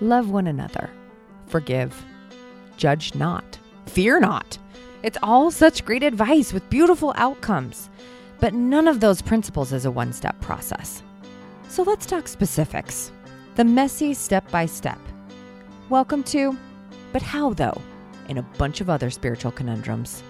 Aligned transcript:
love 0.00 0.30
one 0.30 0.46
another, 0.46 0.90
forgive, 1.46 2.04
judge 2.76 3.14
not, 3.14 3.58
fear 3.86 4.20
not. 4.20 4.58
It's 5.02 5.18
all 5.22 5.50
such 5.50 5.84
great 5.84 6.02
advice 6.02 6.52
with 6.52 6.68
beautiful 6.68 7.12
outcomes. 7.16 7.88
But 8.38 8.52
none 8.52 8.86
of 8.86 9.00
those 9.00 9.22
principles 9.22 9.72
is 9.72 9.86
a 9.86 9.90
one 9.90 10.12
step 10.12 10.38
process. 10.40 11.02
So 11.68 11.82
let's 11.82 12.04
talk 12.04 12.28
specifics. 12.28 13.10
The 13.54 13.64
messy 13.64 14.12
step 14.12 14.50
by 14.50 14.66
step. 14.66 14.98
Welcome 15.88 16.22
to 16.24 16.56
But 17.12 17.22
How 17.22 17.54
Though? 17.54 17.80
and 18.28 18.38
a 18.38 18.42
bunch 18.42 18.80
of 18.80 18.90
other 18.90 19.08
spiritual 19.08 19.52
conundrums. 19.52 20.22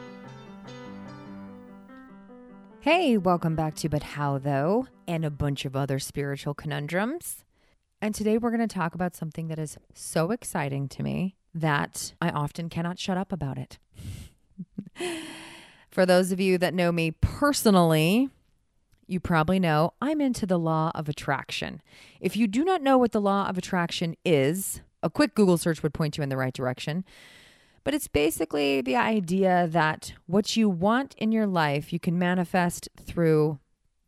Hey, 2.80 3.17
welcome 3.17 3.57
back 3.57 3.75
to 3.77 3.89
But 3.89 4.03
How 4.03 4.39
Though? 4.39 4.87
and 5.09 5.25
a 5.25 5.30
bunch 5.30 5.64
of 5.64 5.75
other 5.75 5.98
spiritual 5.98 6.55
conundrums. 6.55 7.46
And 8.01 8.15
today 8.15 8.37
we're 8.37 8.51
going 8.51 8.67
to 8.67 8.75
talk 8.75 8.95
about 8.95 9.17
something 9.17 9.49
that 9.49 9.59
is 9.59 9.79
so 9.95 10.31
exciting 10.31 10.89
to 10.89 11.02
me 11.02 11.37
that 11.55 12.12
I 12.20 12.29
often 12.29 12.69
cannot 12.69 12.98
shut 12.98 13.16
up 13.16 13.33
about 13.33 13.57
it. 13.57 13.79
For 15.91 16.05
those 16.05 16.30
of 16.30 16.39
you 16.39 16.59
that 16.59 16.75
know 16.75 16.93
me 16.93 17.12
personally, 17.12 18.29
you 19.06 19.19
probably 19.19 19.59
know 19.59 19.95
I'm 20.03 20.20
into 20.20 20.45
the 20.45 20.59
law 20.59 20.93
of 20.95 21.09
attraction. 21.09 21.80
If 22.20 22.37
you 22.37 22.47
do 22.47 22.65
not 22.65 22.83
know 22.83 22.98
what 22.98 23.12
the 23.12 23.20
law 23.20 23.48
of 23.48 23.56
attraction 23.56 24.15
is, 24.27 24.83
a 25.03 25.09
quick 25.09 25.34
Google 25.34 25.56
search 25.56 25.83
would 25.83 25.95
point 25.95 26.19
you 26.19 26.23
in 26.23 26.28
the 26.28 26.37
right 26.37 26.53
direction. 26.53 27.03
But 27.83 27.95
it's 27.95 28.09
basically 28.09 28.83
the 28.83 28.97
idea 28.97 29.69
that 29.70 30.12
what 30.27 30.55
you 30.55 30.69
want 30.69 31.15
in 31.17 31.33
your 31.33 31.47
life, 31.47 31.92
you 31.95 32.01
can 32.01 32.19
manifest 32.19 32.91
through 32.97 33.59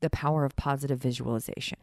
the 0.01 0.11
power 0.11 0.45
of 0.45 0.57
positive 0.57 0.99
visualization. 0.99 1.79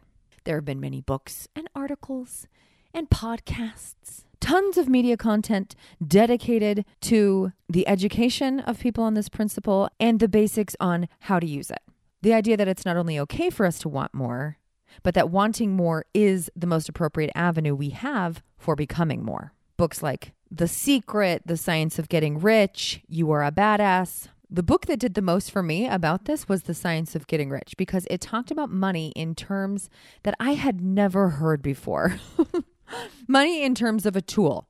There 0.46 0.58
have 0.58 0.66
been 0.66 0.80
many 0.80 1.02
books 1.02 1.48
and 1.56 1.68
articles 1.76 2.48
and 2.94 3.10
podcasts, 3.10 4.26
tons 4.40 4.78
of 4.78 4.88
media 4.88 5.18
content 5.18 5.76
dedicated 6.08 6.86
to 7.02 7.52
the 7.68 7.88
education 7.88 8.60
of 8.60 8.80
people 8.80 9.04
on 9.04 9.16
this 9.16 9.28
principle 9.28 9.90
and 10.00 10.20
the 10.20 10.28
basics 10.28 10.76
on 10.80 11.08
how 11.22 11.40
to 11.40 11.48
use 11.48 11.72
it. 11.72 11.82
The 12.22 12.34
idea 12.34 12.58
that 12.58 12.68
it's 12.68 12.86
not 12.86 12.96
only 12.96 13.20
okay 13.20 13.50
for 13.50 13.66
us 13.66 13.80
to 13.80 13.90
want 13.90 14.14
more, 14.14 14.60
but 15.02 15.16
that 15.16 15.32
wanting 15.32 15.76
more 15.76 16.06
is 16.14 16.52
the 16.56 16.68
most 16.68 16.88
appropriate 16.88 17.32
avenue 17.34 17.74
we 17.74 17.90
have 17.90 18.44
for 18.56 18.76
becoming 18.76 19.26
more. 19.26 19.52
Books 19.78 20.04
like 20.04 20.34
The 20.52 20.68
Secret, 20.68 21.42
The 21.48 21.58
Science 21.58 21.98
of 21.98 22.08
Getting 22.08 22.40
Rich, 22.40 23.02
You 23.08 23.32
Are 23.32 23.44
a 23.44 23.52
Badass. 23.52 24.28
The 24.56 24.64
book 24.64 24.86
that 24.86 25.00
did 25.00 25.16
the 25.16 25.22
most 25.22 25.52
for 25.52 25.62
me 25.62 25.86
about 25.86 26.24
this 26.24 26.48
was 26.48 26.64
The 26.64 26.74
Science 26.74 27.14
of 27.14 27.28
Getting 27.28 27.50
Rich 27.50 27.76
because 27.76 28.08
it 28.10 28.22
talked 28.22 28.52
about 28.52 28.70
money 28.70 29.12
in 29.14 29.36
terms 29.36 29.90
that 30.24 30.34
I 30.40 30.54
had 30.54 30.80
never 30.80 31.32
heard 31.32 31.62
before. 31.62 32.22
money 33.28 33.64
in 33.64 33.76
terms 33.76 34.06
of 34.06 34.16
a 34.16 34.22
tool. 34.22 34.70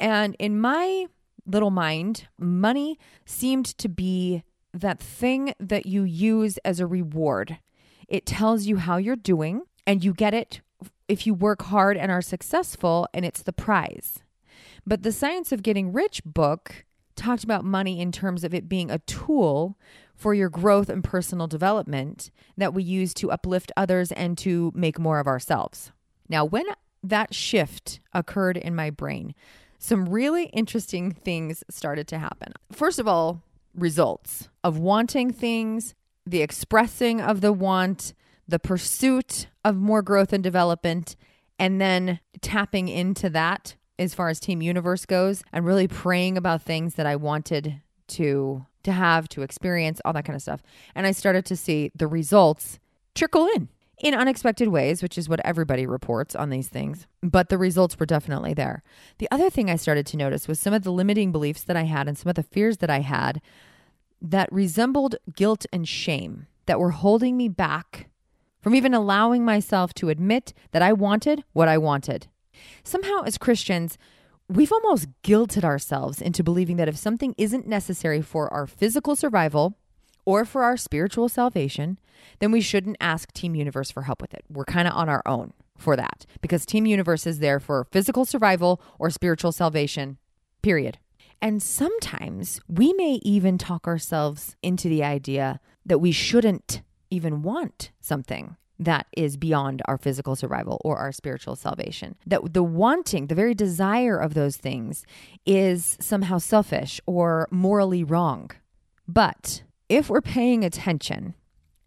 And 0.00 0.34
in 0.40 0.58
my 0.58 1.06
little 1.46 1.70
mind, 1.70 2.26
money 2.36 2.98
seemed 3.24 3.66
to 3.78 3.88
be 3.88 4.42
that 4.74 4.98
thing 4.98 5.54
that 5.60 5.86
you 5.86 6.02
use 6.02 6.58
as 6.64 6.80
a 6.80 6.86
reward. 6.88 7.58
It 8.08 8.26
tells 8.26 8.66
you 8.66 8.78
how 8.78 8.96
you're 8.96 9.14
doing, 9.14 9.62
and 9.86 10.02
you 10.02 10.14
get 10.14 10.34
it 10.34 10.62
if 11.06 11.28
you 11.28 11.32
work 11.32 11.62
hard 11.62 11.96
and 11.96 12.10
are 12.10 12.20
successful, 12.20 13.06
and 13.14 13.24
it's 13.24 13.44
the 13.44 13.52
prize. 13.52 14.24
But 14.84 15.04
the 15.04 15.12
Science 15.12 15.52
of 15.52 15.62
Getting 15.62 15.92
Rich 15.92 16.22
book 16.24 16.85
talked 17.16 17.44
about 17.44 17.64
money 17.64 18.00
in 18.00 18.12
terms 18.12 18.44
of 18.44 18.54
it 18.54 18.68
being 18.68 18.90
a 18.90 18.98
tool 19.00 19.76
for 20.14 20.32
your 20.34 20.48
growth 20.48 20.88
and 20.88 21.02
personal 21.02 21.46
development 21.46 22.30
that 22.56 22.72
we 22.72 22.82
use 22.82 23.12
to 23.14 23.30
uplift 23.30 23.72
others 23.76 24.12
and 24.12 24.38
to 24.38 24.72
make 24.74 24.98
more 24.98 25.18
of 25.18 25.26
ourselves. 25.26 25.92
Now, 26.28 26.44
when 26.44 26.64
that 27.02 27.34
shift 27.34 28.00
occurred 28.12 28.56
in 28.56 28.74
my 28.74 28.90
brain, 28.90 29.34
some 29.78 30.08
really 30.08 30.46
interesting 30.46 31.12
things 31.12 31.62
started 31.70 32.08
to 32.08 32.18
happen. 32.18 32.52
First 32.72 32.98
of 32.98 33.06
all, 33.06 33.42
results 33.74 34.48
of 34.64 34.78
wanting 34.78 35.32
things, 35.32 35.94
the 36.24 36.42
expressing 36.42 37.20
of 37.20 37.40
the 37.40 37.52
want, 37.52 38.14
the 38.48 38.58
pursuit 38.58 39.48
of 39.64 39.76
more 39.76 40.02
growth 40.02 40.32
and 40.32 40.42
development, 40.42 41.14
and 41.58 41.80
then 41.80 42.20
tapping 42.40 42.88
into 42.88 43.28
that 43.30 43.76
as 43.98 44.14
far 44.14 44.28
as 44.28 44.40
Team 44.40 44.62
Universe 44.62 45.06
goes 45.06 45.42
and 45.52 45.64
really 45.64 45.88
praying 45.88 46.36
about 46.36 46.62
things 46.62 46.94
that 46.94 47.06
I 47.06 47.16
wanted 47.16 47.80
to 48.08 48.66
to 48.84 48.92
have, 48.92 49.28
to 49.28 49.42
experience, 49.42 50.00
all 50.04 50.12
that 50.12 50.24
kind 50.24 50.36
of 50.36 50.42
stuff. 50.42 50.62
And 50.94 51.08
I 51.08 51.10
started 51.10 51.44
to 51.46 51.56
see 51.56 51.90
the 51.94 52.06
results 52.06 52.78
trickle 53.16 53.48
in 53.56 53.68
in 53.98 54.14
unexpected 54.14 54.68
ways, 54.68 55.02
which 55.02 55.18
is 55.18 55.28
what 55.28 55.40
everybody 55.44 55.86
reports 55.86 56.36
on 56.36 56.50
these 56.50 56.68
things. 56.68 57.06
But 57.22 57.48
the 57.48 57.58
results 57.58 57.98
were 57.98 58.06
definitely 58.06 58.54
there. 58.54 58.82
The 59.18 59.28
other 59.30 59.50
thing 59.50 59.70
I 59.70 59.76
started 59.76 60.06
to 60.06 60.16
notice 60.16 60.46
was 60.46 60.60
some 60.60 60.74
of 60.74 60.84
the 60.84 60.92
limiting 60.92 61.32
beliefs 61.32 61.64
that 61.64 61.76
I 61.76 61.84
had 61.84 62.06
and 62.06 62.16
some 62.16 62.28
of 62.28 62.36
the 62.36 62.42
fears 62.42 62.76
that 62.78 62.90
I 62.90 63.00
had 63.00 63.40
that 64.20 64.52
resembled 64.52 65.16
guilt 65.34 65.66
and 65.72 65.88
shame 65.88 66.46
that 66.66 66.78
were 66.78 66.90
holding 66.90 67.36
me 67.36 67.48
back 67.48 68.08
from 68.60 68.74
even 68.74 68.94
allowing 68.94 69.44
myself 69.44 69.94
to 69.94 70.08
admit 70.08 70.52
that 70.72 70.82
I 70.82 70.92
wanted 70.92 71.44
what 71.52 71.68
I 71.68 71.78
wanted. 71.78 72.28
Somehow, 72.84 73.22
as 73.22 73.38
Christians, 73.38 73.98
we've 74.48 74.72
almost 74.72 75.08
guilted 75.22 75.64
ourselves 75.64 76.20
into 76.20 76.44
believing 76.44 76.76
that 76.76 76.88
if 76.88 76.96
something 76.96 77.34
isn't 77.36 77.66
necessary 77.66 78.22
for 78.22 78.52
our 78.52 78.66
physical 78.66 79.16
survival 79.16 79.76
or 80.24 80.44
for 80.44 80.62
our 80.64 80.76
spiritual 80.76 81.28
salvation, 81.28 81.98
then 82.40 82.50
we 82.50 82.60
shouldn't 82.60 82.96
ask 83.00 83.32
Team 83.32 83.54
Universe 83.54 83.90
for 83.90 84.02
help 84.02 84.20
with 84.20 84.34
it. 84.34 84.44
We're 84.48 84.64
kind 84.64 84.88
of 84.88 84.94
on 84.94 85.08
our 85.08 85.22
own 85.26 85.52
for 85.76 85.96
that 85.96 86.26
because 86.40 86.66
Team 86.66 86.86
Universe 86.86 87.26
is 87.26 87.38
there 87.38 87.60
for 87.60 87.86
physical 87.92 88.24
survival 88.24 88.80
or 88.98 89.10
spiritual 89.10 89.52
salvation, 89.52 90.18
period. 90.62 90.98
And 91.40 91.62
sometimes 91.62 92.60
we 92.66 92.92
may 92.94 93.20
even 93.22 93.58
talk 93.58 93.86
ourselves 93.86 94.56
into 94.62 94.88
the 94.88 95.04
idea 95.04 95.60
that 95.84 95.98
we 95.98 96.12
shouldn't 96.12 96.82
even 97.10 97.42
want 97.42 97.90
something 98.00 98.56
that 98.78 99.06
is 99.16 99.36
beyond 99.36 99.82
our 99.86 99.96
physical 99.96 100.36
survival 100.36 100.80
or 100.84 100.98
our 100.98 101.12
spiritual 101.12 101.56
salvation. 101.56 102.16
That 102.26 102.52
the 102.52 102.62
wanting, 102.62 103.26
the 103.26 103.34
very 103.34 103.54
desire 103.54 104.18
of 104.18 104.34
those 104.34 104.56
things 104.56 105.04
is 105.44 105.96
somehow 106.00 106.38
selfish 106.38 107.00
or 107.06 107.48
morally 107.50 108.04
wrong. 108.04 108.50
But 109.08 109.62
if 109.88 110.10
we're 110.10 110.20
paying 110.20 110.64
attention, 110.64 111.34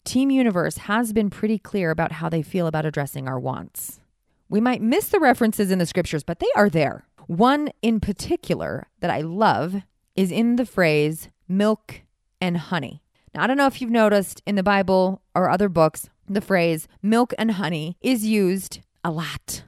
Team 0.04 0.32
Universe 0.32 0.78
has 0.78 1.14
been 1.14 1.30
pretty 1.30 1.60
clear 1.60 1.92
about 1.92 2.14
how 2.14 2.30
they 2.30 2.42
feel 2.42 2.66
about 2.66 2.86
addressing 2.86 3.28
our 3.28 3.40
wants. 3.40 4.00
We 4.48 4.62
might 4.62 4.82
miss 4.82 5.10
the 5.10 5.20
references 5.20 5.70
in 5.70 5.78
the 5.78 5.86
scriptures, 5.86 6.24
but 6.24 6.40
they 6.40 6.50
are 6.56 6.70
there. 6.70 7.06
One 7.28 7.70
in 7.84 8.00
particular 8.00 8.88
that 9.02 9.12
I 9.12 9.22
love 9.22 9.84
is 10.16 10.32
in 10.32 10.56
the 10.56 10.66
phrase 10.66 11.30
milk 11.48 12.02
and 12.42 12.58
honey. 12.58 13.04
Now, 13.36 13.44
I 13.44 13.48
don't 13.48 13.58
know 13.58 13.68
if 13.68 13.82
you've 13.82 13.92
noticed 13.92 14.42
in 14.48 14.56
the 14.56 14.64
Bible 14.64 15.22
or 15.36 15.50
other 15.50 15.70
books, 15.70 16.10
the 16.30 16.42
phrase 16.42 16.88
milk 17.02 17.34
and 17.38 17.52
honey 17.52 17.98
is 18.02 18.26
used 18.26 18.80
a 19.04 19.12
lot. 19.12 19.64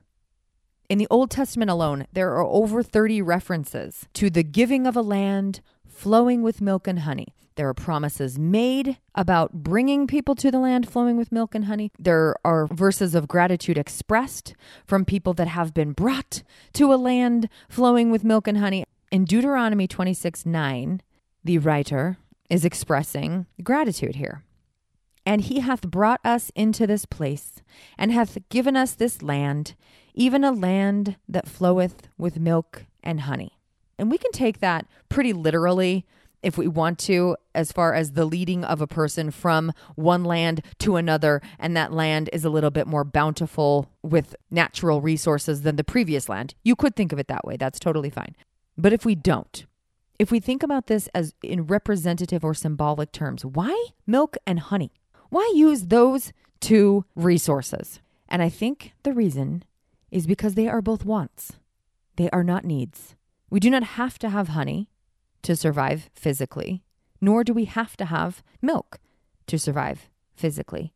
In 0.90 0.98
the 0.98 1.08
Old 1.10 1.32
Testament 1.32 1.72
alone, 1.72 2.06
there 2.12 2.32
are 2.32 2.44
over 2.44 2.84
30 2.84 3.22
references 3.22 4.08
to 4.14 4.30
the 4.30 4.44
giving 4.44 4.86
of 4.86 4.96
a 4.96 5.02
land 5.02 5.62
flowing 5.88 6.42
with 6.42 6.62
milk 6.62 6.88
and 6.88 7.00
honey. 7.00 7.28
There 7.56 7.68
are 7.68 7.74
promises 7.74 8.40
made 8.40 8.98
about 9.14 9.64
bringing 9.64 10.08
people 10.08 10.36
to 10.36 10.52
the 10.52 10.60
land 10.60 10.90
flowing 10.90 11.18
with 11.18 11.32
milk 11.32 11.54
and 11.54 11.66
honey. 11.66 11.92
There 12.00 12.36
are 12.44 12.68
verses 12.68 13.14
of 13.14 13.28
gratitude 13.28 13.78
expressed 13.78 14.56
from 14.86 15.06
people 15.06 15.34
that 15.34 15.48
have 15.48 15.74
been 15.74 15.92
brought 15.92 16.44
to 16.74 16.94
a 16.94 16.96
land 16.96 17.50
flowing 17.70 18.10
with 18.12 18.24
milk 18.24 18.48
and 18.48 18.58
honey. 18.58 18.86
In 19.12 19.26
Deuteronomy 19.26 19.88
26 19.88 20.46
9, 20.46 21.02
the 21.44 21.58
writer 21.58 22.18
is 22.50 22.66
expressing 22.66 23.46
gratitude 23.64 24.16
here. 24.16 24.44
And 25.26 25.42
he 25.42 25.60
hath 25.60 25.84
brought 25.84 26.20
us 26.26 26.52
into 26.56 26.88
this 26.88 27.06
place, 27.06 27.62
and 27.98 28.12
hath 28.12 28.38
given 28.50 28.76
us 28.76 28.94
this 28.94 29.22
land, 29.22 29.76
even 30.14 30.44
a 30.44 30.52
land 30.52 31.16
that 31.30 31.48
floweth 31.48 32.08
with 32.18 32.40
milk 32.40 32.86
and 33.04 33.22
honey. 33.22 33.60
And 34.00 34.10
we 34.10 34.18
can 34.18 34.32
take 34.32 34.60
that 34.60 34.88
pretty 35.10 35.32
literally 35.32 36.06
if 36.42 36.58
we 36.58 36.68
want 36.68 36.98
to, 36.98 37.38
as 37.54 37.72
far 37.72 37.94
as 37.94 38.14
the 38.14 38.26
leading 38.26 38.64
of 38.64 38.82
a 38.82 38.88
person 38.88 39.30
from 39.30 39.72
one 39.96 40.24
land 40.24 40.64
to 40.80 40.96
another, 40.96 41.40
and 41.60 41.78
that 41.78 41.94
land 41.94 42.30
is 42.34 42.44
a 42.44 42.50
little 42.50 42.72
bit 42.72 42.88
more 42.88 43.04
bountiful 43.04 43.92
with 44.02 44.36
natural 44.50 45.02
resources 45.02 45.62
than 45.62 45.76
the 45.76 45.84
previous 45.84 46.28
land. 46.28 46.56
You 46.64 46.76
could 46.76 46.96
think 46.96 47.14
of 47.14 47.20
it 47.20 47.28
that 47.28 47.46
way. 47.46 47.58
That's 47.58 47.80
totally 47.80 48.10
fine. 48.10 48.36
But 48.76 48.92
if 48.92 49.06
we 49.06 49.14
don't, 49.14 49.66
if 50.18 50.32
we 50.32 50.40
think 50.40 50.64
about 50.64 50.88
this 50.88 51.08
as 51.14 51.36
in 51.44 51.68
representative 51.68 52.44
or 52.44 52.56
symbolic 52.56 53.12
terms, 53.12 53.46
why 53.46 53.90
milk 54.08 54.36
and 54.48 54.60
honey? 54.60 54.92
Why 55.32 55.52
use 55.56 55.88
those 55.88 56.32
two 56.60 57.06
resources? 57.16 58.00
And 58.30 58.44
I 58.44 58.50
think 58.50 58.94
the 59.02 59.14
reason 59.14 59.64
is 60.12 60.28
because 60.28 60.54
they 60.54 60.68
are 60.68 60.82
both 60.82 61.04
wants, 61.04 61.54
they 62.18 62.30
are 62.30 62.44
not 62.44 62.64
needs. 62.64 63.16
We 63.50 63.60
do 63.60 63.72
not 63.72 63.84
have 63.98 64.20
to 64.20 64.30
have 64.30 64.50
honey 64.50 64.90
to 65.42 65.56
survive 65.56 66.12
physically, 66.14 66.84
nor 67.20 67.44
do 67.44 67.54
we 67.54 67.66
have 67.66 67.98
to 67.98 68.06
have 68.06 68.44
milk 68.62 69.00
to 69.48 69.58
survive 69.58 70.10
physically. 70.36 70.94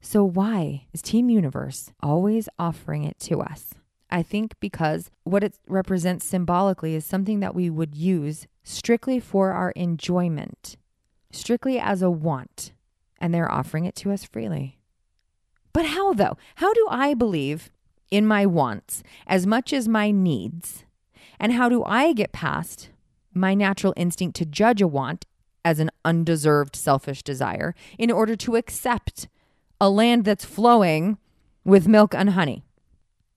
So, 0.00 0.22
why 0.22 0.86
is 0.92 1.02
Team 1.02 1.28
Universe 1.28 1.90
always 2.00 2.48
offering 2.58 3.02
it 3.02 3.18
to 3.20 3.40
us 3.40 3.74
I 4.12 4.22
think 4.22 4.60
because 4.60 5.10
what 5.24 5.42
it 5.42 5.54
represents 5.66 6.26
symbolically 6.26 6.94
is 6.94 7.06
something 7.06 7.40
that 7.40 7.54
we 7.54 7.70
would 7.70 7.94
use 7.94 8.46
strictly 8.62 9.18
for 9.18 9.52
our 9.52 9.70
enjoyment, 9.70 10.76
strictly 11.30 11.80
as 11.80 12.02
a 12.02 12.10
want, 12.10 12.74
and 13.22 13.32
they're 13.32 13.50
offering 13.50 13.84
it 13.84 13.94
to 13.94 14.10
us 14.10 14.24
freely. 14.24 14.80
But 15.72 15.86
how, 15.86 16.12
though? 16.12 16.36
How 16.56 16.74
do 16.74 16.86
I 16.90 17.14
believe 17.14 17.70
in 18.10 18.26
my 18.26 18.44
wants 18.44 19.02
as 19.26 19.46
much 19.46 19.72
as 19.72 19.88
my 19.88 20.10
needs? 20.10 20.84
And 21.38 21.52
how 21.52 21.68
do 21.68 21.82
I 21.84 22.12
get 22.12 22.32
past 22.32 22.90
my 23.32 23.54
natural 23.54 23.94
instinct 23.96 24.36
to 24.36 24.44
judge 24.44 24.82
a 24.82 24.88
want 24.88 25.24
as 25.64 25.78
an 25.78 25.90
undeserved 26.04 26.74
selfish 26.74 27.22
desire 27.22 27.74
in 27.96 28.10
order 28.10 28.34
to 28.36 28.56
accept 28.56 29.28
a 29.80 29.88
land 29.88 30.24
that's 30.24 30.44
flowing 30.44 31.16
with 31.64 31.88
milk 31.88 32.14
and 32.14 32.30
honey? 32.30 32.64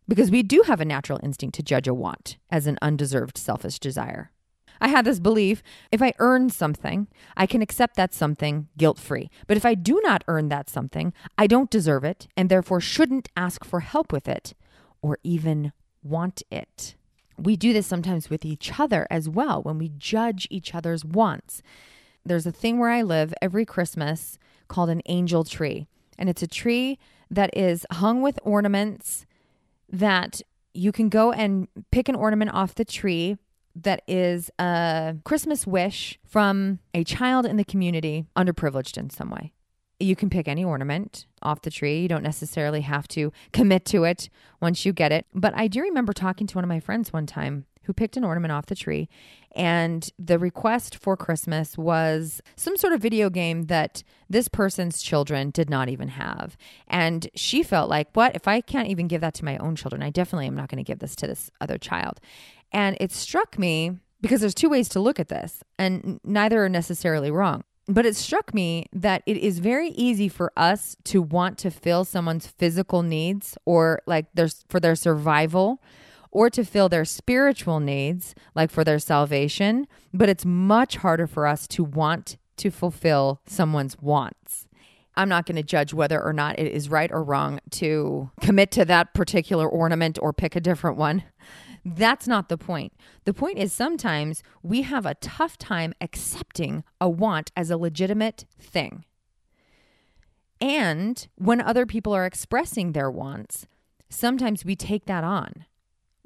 Because 0.07 0.31
we 0.31 0.43
do 0.43 0.63
have 0.65 0.81
a 0.81 0.85
natural 0.85 1.19
instinct 1.23 1.55
to 1.55 1.63
judge 1.63 1.87
a 1.87 1.93
want 1.93 2.37
as 2.49 2.67
an 2.67 2.77
undeserved 2.81 3.37
selfish 3.37 3.79
desire. 3.79 4.31
I 4.79 4.89
had 4.89 5.05
this 5.05 5.19
belief 5.19 5.63
if 5.91 6.01
I 6.01 6.13
earn 6.19 6.49
something, 6.49 7.07
I 7.35 7.45
can 7.45 7.61
accept 7.61 7.95
that 7.95 8.13
something 8.13 8.67
guilt 8.77 8.99
free. 8.99 9.29
But 9.47 9.57
if 9.57 9.65
I 9.65 9.75
do 9.75 9.99
not 10.03 10.23
earn 10.27 10.49
that 10.49 10.69
something, 10.69 11.13
I 11.37 11.47
don't 11.47 11.69
deserve 11.69 12.03
it 12.03 12.27
and 12.35 12.49
therefore 12.49 12.81
shouldn't 12.81 13.29
ask 13.35 13.63
for 13.63 13.81
help 13.81 14.11
with 14.11 14.27
it 14.27 14.53
or 15.01 15.17
even 15.23 15.71
want 16.03 16.43
it. 16.51 16.95
We 17.37 17.55
do 17.55 17.73
this 17.73 17.87
sometimes 17.87 18.29
with 18.29 18.45
each 18.45 18.79
other 18.79 19.07
as 19.09 19.27
well 19.27 19.61
when 19.61 19.77
we 19.77 19.91
judge 19.97 20.47
each 20.49 20.73
other's 20.73 21.03
wants. 21.03 21.61
There's 22.25 22.45
a 22.45 22.51
thing 22.51 22.79
where 22.79 22.89
I 22.89 23.01
live 23.01 23.33
every 23.41 23.65
Christmas 23.65 24.39
called 24.67 24.89
an 24.89 25.01
angel 25.05 25.43
tree, 25.43 25.87
and 26.17 26.29
it's 26.29 26.41
a 26.41 26.47
tree 26.47 26.97
that 27.29 27.55
is 27.55 27.85
hung 27.91 28.21
with 28.21 28.39
ornaments 28.43 29.25
that 29.91 30.41
you 30.73 30.91
can 30.91 31.09
go 31.09 31.31
and 31.31 31.67
pick 31.91 32.09
an 32.09 32.15
ornament 32.15 32.51
off 32.53 32.75
the 32.75 32.85
tree 32.85 33.37
that 33.75 34.01
is 34.07 34.49
a 34.57 35.15
Christmas 35.23 35.67
wish 35.67 36.19
from 36.25 36.79
a 36.93 37.03
child 37.03 37.45
in 37.45 37.57
the 37.57 37.65
community, 37.65 38.25
underprivileged 38.35 38.97
in 38.97 39.09
some 39.09 39.29
way. 39.29 39.51
You 39.99 40.15
can 40.15 40.29
pick 40.29 40.47
any 40.47 40.63
ornament 40.63 41.25
off 41.41 41.61
the 41.61 41.69
tree. 41.69 42.01
You 42.01 42.07
don't 42.07 42.23
necessarily 42.23 42.81
have 42.81 43.07
to 43.09 43.31
commit 43.53 43.85
to 43.85 44.03
it 44.03 44.29
once 44.61 44.85
you 44.85 44.91
get 44.91 45.11
it. 45.11 45.25
But 45.33 45.53
I 45.55 45.67
do 45.67 45.81
remember 45.81 46.11
talking 46.11 46.47
to 46.47 46.55
one 46.55 46.63
of 46.63 46.69
my 46.69 46.79
friends 46.79 47.13
one 47.13 47.25
time 47.25 47.65
who 47.85 47.93
picked 47.93 48.17
an 48.17 48.23
ornament 48.23 48.51
off 48.51 48.65
the 48.67 48.75
tree. 48.75 49.09
And 49.55 50.09
the 50.19 50.37
request 50.37 50.97
for 50.97 51.15
Christmas 51.15 51.77
was 51.77 52.41
some 52.55 52.77
sort 52.77 52.93
of 52.93 53.01
video 53.01 53.29
game 53.29 53.63
that 53.63 54.03
this 54.29 54.47
person's 54.47 55.01
children 55.01 55.49
did 55.49 55.69
not 55.69 55.87
even 55.87 56.09
have. 56.09 56.57
And 56.87 57.29
she 57.35 57.63
felt 57.63 57.89
like, 57.89 58.09
what? 58.13 58.35
If 58.35 58.47
I 58.47 58.61
can't 58.61 58.89
even 58.89 59.07
give 59.07 59.21
that 59.21 59.33
to 59.35 59.45
my 59.45 59.57
own 59.57 59.75
children, 59.75 60.03
I 60.03 60.09
definitely 60.09 60.47
am 60.47 60.55
not 60.55 60.69
going 60.69 60.83
to 60.83 60.87
give 60.87 60.99
this 60.99 61.15
to 61.17 61.27
this 61.27 61.49
other 61.61 61.77
child. 61.77 62.19
And 62.71 62.97
it 62.99 63.11
struck 63.11 63.57
me 63.57 63.97
because 64.21 64.41
there's 64.41 64.55
two 64.55 64.69
ways 64.69 64.89
to 64.89 64.99
look 64.99 65.19
at 65.19 65.27
this, 65.27 65.63
and 65.77 66.19
neither 66.23 66.65
are 66.65 66.69
necessarily 66.69 67.29
wrong. 67.29 67.63
But 67.87 68.05
it 68.05 68.15
struck 68.15 68.53
me 68.53 68.87
that 68.93 69.21
it 69.27 69.37
is 69.37 69.59
very 69.59 69.89
easy 69.89 70.27
for 70.27 70.51
us 70.57 70.97
to 71.05 71.21
want 71.21 71.59
to 71.59 71.69
fill 71.69 72.03
someone's 72.03 72.47
physical 72.47 73.03
needs 73.03 73.57
or 73.65 74.01
like 74.07 74.25
their 74.33 74.49
for 74.67 74.79
their 74.79 74.95
survival 74.95 75.81
or 76.35 76.49
to 76.49 76.65
fill 76.65 76.89
their 76.89 77.05
spiritual 77.05 77.79
needs 77.79 78.35
like 78.55 78.69
for 78.69 78.83
their 78.83 78.99
salvation, 78.99 79.87
but 80.13 80.27
it's 80.27 80.43
much 80.43 80.97
harder 80.97 81.25
for 81.25 81.47
us 81.47 81.65
to 81.65 81.81
want 81.81 82.35
to 82.57 82.69
fulfill 82.69 83.39
someone's 83.47 83.97
wants. 84.01 84.67
I'm 85.15 85.29
not 85.29 85.45
going 85.45 85.55
to 85.55 85.63
judge 85.63 85.93
whether 85.93 86.21
or 86.21 86.33
not 86.33 86.59
it 86.59 86.69
is 86.73 86.89
right 86.89 87.09
or 87.09 87.23
wrong 87.23 87.61
to 87.71 88.31
commit 88.41 88.69
to 88.71 88.83
that 88.83 89.13
particular 89.13 89.65
ornament 89.65 90.19
or 90.21 90.33
pick 90.33 90.57
a 90.57 90.59
different 90.59 90.97
one. 90.97 91.23
That's 91.85 92.27
not 92.27 92.49
the 92.49 92.57
point. 92.57 92.91
The 93.23 93.33
point 93.33 93.57
is 93.57 93.71
sometimes 93.71 94.43
we 94.61 94.81
have 94.81 95.05
a 95.05 95.15
tough 95.15 95.57
time 95.57 95.93
accepting 96.01 96.83
a 96.99 97.09
want 97.09 97.49
as 97.55 97.71
a 97.71 97.77
legitimate 97.77 98.43
thing. 98.59 99.05
And 100.59 101.25
when 101.35 101.61
other 101.61 101.85
people 101.85 102.13
are 102.13 102.25
expressing 102.25 102.91
their 102.91 103.09
wants, 103.09 103.67
sometimes 104.09 104.65
we 104.65 104.75
take 104.75 105.05
that 105.05 105.23
on. 105.23 105.63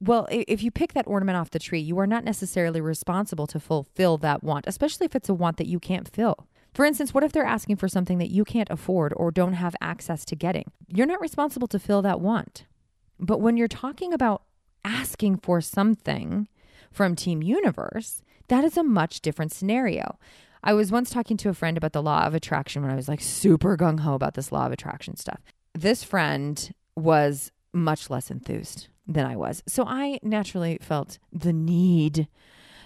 Well, 0.01 0.27
if 0.31 0.63
you 0.63 0.71
pick 0.71 0.93
that 0.93 1.07
ornament 1.07 1.37
off 1.37 1.49
the 1.49 1.59
tree, 1.59 1.79
you 1.79 1.99
are 1.99 2.07
not 2.07 2.23
necessarily 2.23 2.79
responsible 2.79 3.47
to 3.47 3.59
fulfill 3.59 4.17
that 4.19 4.43
want, 4.43 4.65
especially 4.65 5.05
if 5.05 5.15
it's 5.15 5.27
a 5.27 5.33
want 5.33 5.57
that 5.57 5.67
you 5.67 5.79
can't 5.79 6.07
fill. 6.07 6.47
For 6.73 6.85
instance, 6.85 7.13
what 7.13 7.23
if 7.23 7.31
they're 7.31 7.43
asking 7.43 7.77
for 7.77 7.89
something 7.89 8.17
that 8.19 8.29
you 8.29 8.45
can't 8.45 8.69
afford 8.69 9.13
or 9.17 9.31
don't 9.31 9.53
have 9.53 9.75
access 9.81 10.23
to 10.25 10.35
getting? 10.35 10.71
You're 10.87 11.07
not 11.07 11.19
responsible 11.19 11.67
to 11.67 11.79
fill 11.79 12.01
that 12.03 12.21
want. 12.21 12.65
But 13.19 13.41
when 13.41 13.57
you're 13.57 13.67
talking 13.67 14.13
about 14.13 14.43
asking 14.85 15.37
for 15.37 15.59
something 15.59 16.47
from 16.91 17.15
Team 17.15 17.43
Universe, 17.43 18.21
that 18.47 18.63
is 18.63 18.77
a 18.77 18.83
much 18.83 19.19
different 19.19 19.51
scenario. 19.51 20.17
I 20.63 20.73
was 20.73 20.91
once 20.91 21.09
talking 21.09 21.37
to 21.37 21.49
a 21.49 21.53
friend 21.53 21.77
about 21.77 21.93
the 21.93 22.01
law 22.01 22.25
of 22.25 22.33
attraction 22.33 22.81
when 22.81 22.91
I 22.91 22.95
was 22.95 23.09
like 23.09 23.21
super 23.21 23.75
gung 23.75 24.01
ho 24.01 24.13
about 24.13 24.35
this 24.35 24.51
law 24.51 24.65
of 24.65 24.71
attraction 24.71 25.17
stuff. 25.17 25.41
This 25.73 26.03
friend 26.03 26.73
was 26.95 27.51
much 27.73 28.09
less 28.09 28.31
enthused 28.31 28.87
than 29.09 29.25
I 29.25 29.35
was. 29.35 29.63
So 29.67 29.83
I 29.85 30.19
naturally 30.21 30.77
felt 30.81 31.17
the 31.33 31.51
need 31.51 32.27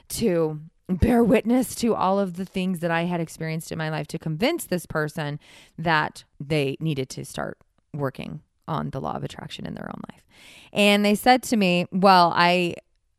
to 0.10 0.62
bear 0.90 1.24
witness 1.24 1.76
to 1.76 1.94
all 1.94 2.20
of 2.20 2.36
the 2.36 2.46
things 2.46 2.80
that 2.80 2.92
I 2.92 3.04
had 3.04 3.20
experienced 3.20 3.72
in 3.72 3.78
my 3.78 3.90
life 3.90 4.08
to 4.08 4.20
convince 4.20 4.66
this 4.66 4.86
person 4.86 5.40
that 5.78 6.24
they 6.40 6.78
needed 6.80 7.10
to 7.10 7.26
start 7.26 7.58
working 7.94 8.42
on 8.68 8.90
the 8.90 9.02
law 9.02 9.14
of 9.14 9.24
attraction 9.24 9.66
in 9.66 9.76
their 9.76 9.90
own 9.90 10.02
life. 10.12 10.24
And 10.72 11.04
they 11.06 11.16
said 11.16 11.44
to 11.44 11.58
me, 11.58 11.86
"Well, 11.92 12.32
I 12.36 12.76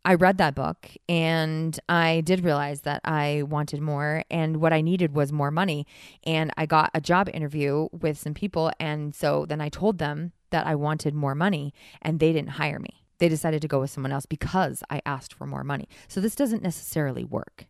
I 0.06 0.14
read 0.14 0.36
that 0.38 0.54
book 0.54 0.90
and 1.08 1.78
I 1.88 2.20
did 2.22 2.44
realize 2.44 2.82
that 2.82 3.00
I 3.04 3.42
wanted 3.48 3.80
more 3.80 4.24
and 4.30 4.58
what 4.58 4.72
I 4.74 4.82
needed 4.82 5.14
was 5.14 5.32
more 5.32 5.50
money 5.50 5.86
and 6.24 6.52
I 6.58 6.66
got 6.66 6.90
a 6.92 7.00
job 7.00 7.30
interview 7.32 7.88
with 7.90 8.18
some 8.18 8.34
people 8.34 8.70
and 8.78 9.14
so 9.14 9.46
then 9.46 9.62
I 9.62 9.70
told 9.70 9.96
them 9.96 10.32
that 10.54 10.68
I 10.68 10.76
wanted 10.76 11.14
more 11.14 11.34
money 11.34 11.74
and 12.00 12.20
they 12.20 12.32
didn't 12.32 12.50
hire 12.50 12.78
me. 12.78 13.02
They 13.18 13.28
decided 13.28 13.60
to 13.62 13.68
go 13.68 13.80
with 13.80 13.90
someone 13.90 14.12
else 14.12 14.24
because 14.24 14.84
I 14.88 15.02
asked 15.04 15.34
for 15.34 15.46
more 15.46 15.64
money. 15.64 15.88
So 16.06 16.20
this 16.20 16.36
doesn't 16.36 16.62
necessarily 16.62 17.24
work. 17.24 17.66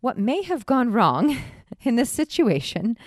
What 0.00 0.18
may 0.18 0.42
have 0.42 0.66
gone 0.66 0.92
wrong 0.92 1.38
in 1.80 1.96
this 1.96 2.10
situation 2.10 2.98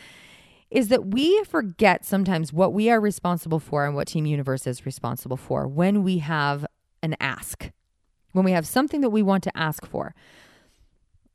is 0.72 0.88
that 0.88 1.06
we 1.06 1.44
forget 1.44 2.04
sometimes 2.04 2.52
what 2.52 2.74
we 2.74 2.90
are 2.90 3.00
responsible 3.00 3.60
for 3.60 3.86
and 3.86 3.94
what 3.94 4.08
Team 4.08 4.26
Universe 4.26 4.66
is 4.66 4.88
responsible 4.88 5.38
for 5.38 5.68
when 5.68 6.02
we 6.02 6.18
have 6.18 6.66
an 7.04 7.16
ask, 7.20 7.70
when 8.32 8.44
we 8.44 8.54
have 8.54 8.66
something 8.66 9.02
that 9.02 9.12
we 9.12 9.22
want 9.22 9.44
to 9.44 9.56
ask 9.56 9.86
for. 9.86 10.16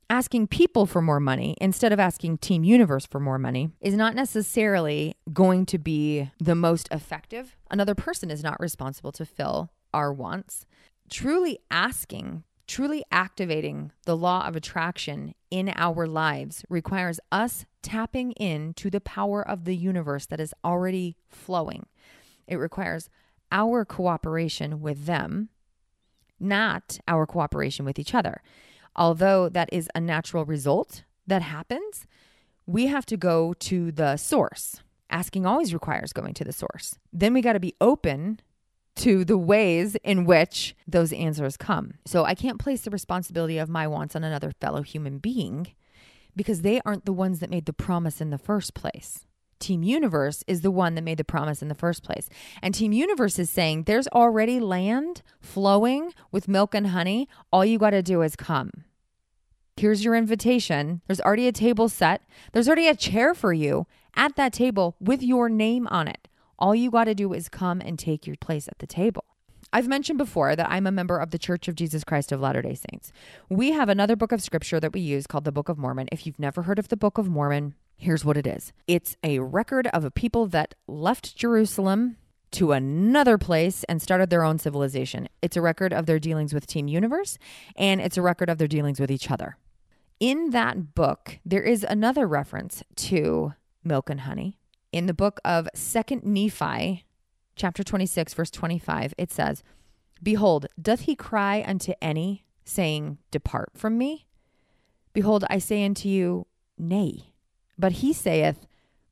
Asking 0.09 0.47
people 0.47 0.85
for 0.85 1.01
more 1.01 1.19
money 1.19 1.55
instead 1.59 1.91
of 1.91 1.99
asking 1.99 2.37
Team 2.37 2.63
Universe 2.63 3.05
for 3.05 3.19
more 3.19 3.39
money 3.39 3.71
is 3.81 3.95
not 3.95 4.13
necessarily 4.13 5.15
going 5.33 5.65
to 5.65 5.79
be 5.79 6.29
the 6.39 6.55
most 6.55 6.87
effective. 6.91 7.57
Another 7.71 7.95
person 7.95 8.29
is 8.29 8.43
not 8.43 8.59
responsible 8.59 9.11
to 9.13 9.25
fill 9.25 9.71
our 9.93 10.13
wants. 10.13 10.65
Truly 11.09 11.59
asking 11.71 12.43
Truly 12.67 13.03
activating 13.11 13.91
the 14.05 14.17
law 14.17 14.47
of 14.47 14.55
attraction 14.55 15.35
in 15.51 15.71
our 15.75 16.07
lives 16.07 16.65
requires 16.67 17.19
us 17.31 17.65
tapping 17.83 18.31
into 18.33 18.89
the 18.89 19.01
power 19.01 19.47
of 19.47 19.65
the 19.65 19.75
universe 19.75 20.25
that 20.25 20.39
is 20.39 20.53
already 20.63 21.15
flowing. 21.29 21.85
It 22.47 22.55
requires 22.55 23.09
our 23.51 23.85
cooperation 23.85 24.81
with 24.81 25.05
them, 25.05 25.49
not 26.39 26.97
our 27.07 27.27
cooperation 27.27 27.85
with 27.85 27.99
each 27.99 28.15
other. 28.15 28.41
Although 28.95 29.49
that 29.49 29.69
is 29.71 29.89
a 29.93 29.99
natural 29.99 30.45
result 30.45 31.03
that 31.27 31.41
happens, 31.41 32.05
we 32.65 32.87
have 32.87 33.05
to 33.07 33.17
go 33.17 33.53
to 33.53 33.91
the 33.91 34.17
source. 34.17 34.81
Asking 35.09 35.45
always 35.45 35.73
requires 35.73 36.13
going 36.13 36.33
to 36.35 36.43
the 36.43 36.53
source. 36.53 36.97
Then 37.13 37.33
we 37.33 37.41
got 37.41 37.53
to 37.53 37.59
be 37.59 37.75
open 37.79 38.39
to 38.97 39.25
the 39.25 39.37
ways 39.37 39.95
in 40.03 40.25
which 40.25 40.75
those 40.87 41.11
answers 41.13 41.57
come. 41.57 41.95
So 42.05 42.23
I 42.23 42.33
can't 42.33 42.59
place 42.59 42.81
the 42.81 42.89
responsibility 42.89 43.57
of 43.57 43.69
my 43.69 43.87
wants 43.87 44.15
on 44.15 44.23
another 44.23 44.51
fellow 44.61 44.81
human 44.81 45.17
being 45.19 45.67
because 46.35 46.61
they 46.61 46.81
aren't 46.85 47.05
the 47.05 47.13
ones 47.13 47.39
that 47.39 47.49
made 47.49 47.65
the 47.65 47.73
promise 47.73 48.21
in 48.21 48.29
the 48.29 48.37
first 48.37 48.73
place. 48.73 49.25
Team 49.59 49.83
Universe 49.83 50.43
is 50.47 50.61
the 50.61 50.71
one 50.71 50.95
that 50.95 51.03
made 51.03 51.17
the 51.17 51.23
promise 51.23 51.61
in 51.61 51.67
the 51.67 51.75
first 51.75 52.03
place. 52.03 52.29
And 52.61 52.73
Team 52.73 52.91
Universe 52.91 53.39
is 53.39 53.49
saying 53.49 53.83
there's 53.83 54.07
already 54.09 54.59
land 54.59 55.21
flowing 55.39 56.13
with 56.31 56.47
milk 56.47 56.75
and 56.75 56.87
honey. 56.87 57.27
All 57.51 57.65
you 57.65 57.79
got 57.79 57.91
to 57.91 58.01
do 58.01 58.21
is 58.21 58.35
come. 58.35 58.71
Here's 59.77 60.05
your 60.05 60.15
invitation. 60.15 61.01
There's 61.07 61.21
already 61.21 61.47
a 61.47 61.51
table 61.51 61.89
set, 61.89 62.21
there's 62.53 62.67
already 62.67 62.87
a 62.87 62.95
chair 62.95 63.33
for 63.33 63.51
you 63.51 63.87
at 64.15 64.35
that 64.37 64.53
table 64.53 64.95
with 64.99 65.21
your 65.21 65.49
name 65.49 65.87
on 65.87 66.07
it. 66.07 66.27
All 66.57 66.73
you 66.73 66.89
got 66.89 67.05
to 67.05 67.15
do 67.15 67.33
is 67.33 67.49
come 67.49 67.81
and 67.81 67.99
take 67.99 68.25
your 68.25 68.37
place 68.37 68.67
at 68.69 68.79
the 68.79 68.87
table. 68.87 69.25
I've 69.73 69.89
mentioned 69.89 70.17
before 70.17 70.55
that 70.55 70.69
I'm 70.69 70.87
a 70.87 70.91
member 70.91 71.17
of 71.17 71.31
the 71.31 71.37
Church 71.37 71.67
of 71.67 71.75
Jesus 71.75 72.05
Christ 72.05 72.31
of 72.31 72.39
Latter 72.39 72.61
day 72.61 72.75
Saints. 72.75 73.11
We 73.49 73.73
have 73.73 73.89
another 73.89 74.15
book 74.15 74.31
of 74.31 74.41
scripture 74.41 74.79
that 74.79 74.93
we 74.93 75.01
use 75.01 75.27
called 75.27 75.43
the 75.43 75.51
Book 75.51 75.67
of 75.67 75.77
Mormon. 75.77 76.07
If 76.13 76.25
you've 76.25 76.39
never 76.39 76.61
heard 76.61 76.79
of 76.79 76.87
the 76.87 76.95
Book 76.95 77.17
of 77.17 77.27
Mormon, 77.27 77.75
here's 77.97 78.25
what 78.25 78.37
it 78.37 78.47
is 78.47 78.73
it's 78.87 79.15
a 79.23 79.39
record 79.39 79.87
of 79.87 80.03
a 80.03 80.11
people 80.11 80.47
that 80.47 80.75
left 80.87 81.35
Jerusalem 81.35 82.17
to 82.51 82.71
another 82.71 83.37
place 83.37 83.83
and 83.85 84.01
started 84.01 84.29
their 84.29 84.43
own 84.43 84.57
civilization. 84.57 85.27
It's 85.41 85.57
a 85.57 85.61
record 85.61 85.91
of 85.91 86.05
their 86.05 86.19
dealings 86.19 86.53
with 86.53 86.67
Team 86.67 86.87
Universe 86.87 87.37
and 87.75 87.99
it's 87.99 88.17
a 88.17 88.21
record 88.21 88.49
of 88.49 88.57
their 88.57 88.67
dealings 88.67 88.99
with 88.99 89.11
each 89.11 89.29
other. 89.29 89.57
In 90.19 90.51
that 90.51 90.95
book, 90.95 91.39
there 91.45 91.63
is 91.63 91.85
another 91.87 92.25
reference 92.25 92.81
to 92.95 93.53
milk 93.83 94.09
and 94.09 94.21
honey. 94.21 94.57
In 94.93 95.07
the 95.07 95.13
book 95.13 95.41
of 95.43 95.67
Second 95.75 96.23
Nephi, 96.23 97.03
chapter 97.57 97.83
26, 97.83 98.33
verse 98.33 98.51
25, 98.51 99.13
it 99.17 99.31
says, 99.31 99.61
Behold, 100.23 100.67
doth 100.81 101.01
he 101.01 101.15
cry 101.15 101.63
unto 101.67 101.91
any, 102.01 102.45
saying, 102.63 103.17
Depart 103.31 103.71
from 103.75 103.97
me? 103.97 104.27
Behold, 105.11 105.43
I 105.49 105.59
say 105.59 105.83
unto 105.83 106.07
you, 106.07 106.47
Nay. 106.77 107.33
But 107.77 107.93
he 107.93 108.13
saith, 108.13 108.65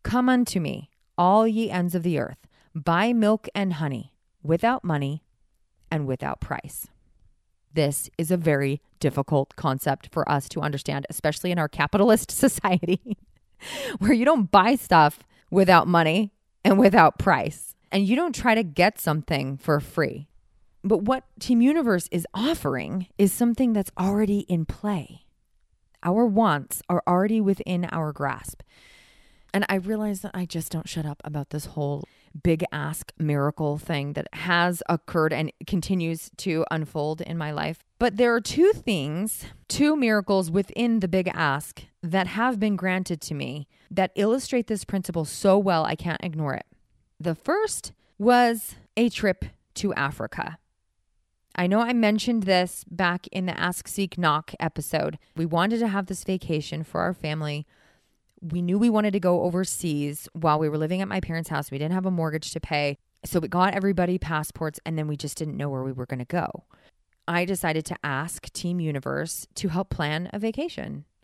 Come 0.03 0.29
unto 0.29 0.59
me, 0.59 0.89
all 1.17 1.47
ye 1.47 1.69
ends 1.69 1.95
of 1.95 2.03
the 2.03 2.19
earth, 2.19 2.47
buy 2.73 3.13
milk 3.13 3.47
and 3.55 3.73
honey, 3.73 4.13
without 4.41 4.83
money 4.83 5.23
and 5.91 6.07
without 6.07 6.41
price. 6.41 6.87
This 7.73 8.09
is 8.17 8.29
a 8.31 8.37
very 8.37 8.81
difficult 8.99 9.55
concept 9.55 10.09
for 10.11 10.29
us 10.29 10.47
to 10.49 10.61
understand, 10.61 11.05
especially 11.09 11.51
in 11.51 11.59
our 11.59 11.67
capitalist 11.67 12.31
society, 12.45 13.17
where 13.99 14.13
you 14.13 14.25
don't 14.25 14.51
buy 14.51 14.75
stuff 14.75 15.19
without 15.49 15.87
money 15.87 16.31
and 16.63 16.79
without 16.79 17.17
price, 17.17 17.75
and 17.91 18.07
you 18.07 18.15
don't 18.15 18.35
try 18.35 18.55
to 18.55 18.63
get 18.63 18.99
something 18.99 19.57
for 19.57 19.79
free. 19.79 20.27
But 20.83 21.03
what 21.03 21.23
Team 21.39 21.61
Universe 21.61 22.09
is 22.11 22.27
offering 22.33 23.07
is 23.17 23.31
something 23.31 23.73
that's 23.73 23.91
already 23.97 24.39
in 24.41 24.65
play. 24.65 25.22
Our 26.03 26.25
wants 26.25 26.81
are 26.89 27.03
already 27.07 27.41
within 27.41 27.85
our 27.91 28.11
grasp. 28.11 28.61
And 29.53 29.65
I 29.69 29.75
realize 29.75 30.21
that 30.21 30.31
I 30.33 30.45
just 30.45 30.71
don't 30.71 30.89
shut 30.89 31.05
up 31.05 31.21
about 31.23 31.51
this 31.51 31.65
whole 31.67 32.03
big 32.41 32.65
ask 32.71 33.11
miracle 33.19 33.77
thing 33.77 34.13
that 34.13 34.27
has 34.33 34.81
occurred 34.89 35.31
and 35.31 35.51
continues 35.67 36.31
to 36.37 36.65
unfold 36.71 37.21
in 37.21 37.37
my 37.37 37.51
life. 37.51 37.83
But 37.99 38.17
there 38.17 38.33
are 38.33 38.41
two 38.41 38.71
things, 38.73 39.45
two 39.67 39.95
miracles 39.95 40.49
within 40.49 40.99
the 40.99 41.07
big 41.07 41.29
ask 41.33 41.83
that 42.01 42.27
have 42.27 42.59
been 42.59 42.75
granted 42.75 43.21
to 43.21 43.35
me 43.35 43.67
that 43.91 44.11
illustrate 44.15 44.65
this 44.65 44.83
principle 44.83 45.25
so 45.25 45.57
well 45.59 45.85
I 45.85 45.95
can't 45.95 46.23
ignore 46.23 46.55
it. 46.55 46.65
The 47.19 47.35
first 47.35 47.93
was 48.17 48.75
a 48.97 49.09
trip 49.09 49.45
to 49.75 49.93
Africa. 49.93 50.57
I 51.55 51.67
know 51.67 51.81
I 51.81 51.93
mentioned 51.93 52.43
this 52.43 52.83
back 52.89 53.27
in 53.27 53.45
the 53.45 53.57
Ask 53.59 53.87
Seek 53.87 54.17
Knock 54.17 54.53
episode. 54.59 55.19
We 55.35 55.45
wanted 55.45 55.79
to 55.79 55.87
have 55.87 56.07
this 56.07 56.23
vacation 56.23 56.83
for 56.83 57.01
our 57.01 57.13
family 57.13 57.67
we 58.51 58.61
knew 58.61 58.77
we 58.77 58.89
wanted 58.89 59.13
to 59.13 59.19
go 59.19 59.43
overseas 59.43 60.27
while 60.33 60.59
we 60.59 60.67
were 60.67 60.77
living 60.77 61.01
at 61.01 61.07
my 61.07 61.21
parents' 61.21 61.49
house. 61.49 61.71
We 61.71 61.77
didn't 61.77 61.93
have 61.93 62.05
a 62.05 62.11
mortgage 62.11 62.51
to 62.51 62.59
pay. 62.59 62.97
So 63.23 63.39
we 63.39 63.47
got 63.47 63.73
everybody 63.73 64.17
passports 64.17 64.79
and 64.85 64.97
then 64.97 65.07
we 65.07 65.15
just 65.15 65.37
didn't 65.37 65.55
know 65.55 65.69
where 65.69 65.83
we 65.83 65.93
were 65.93 66.05
going 66.05 66.19
to 66.19 66.25
go. 66.25 66.65
I 67.25 67.45
decided 67.45 67.85
to 67.85 67.95
ask 68.03 68.51
Team 68.51 68.81
Universe 68.81 69.47
to 69.55 69.69
help 69.69 69.89
plan 69.89 70.29
a 70.33 70.39
vacation. 70.39 71.05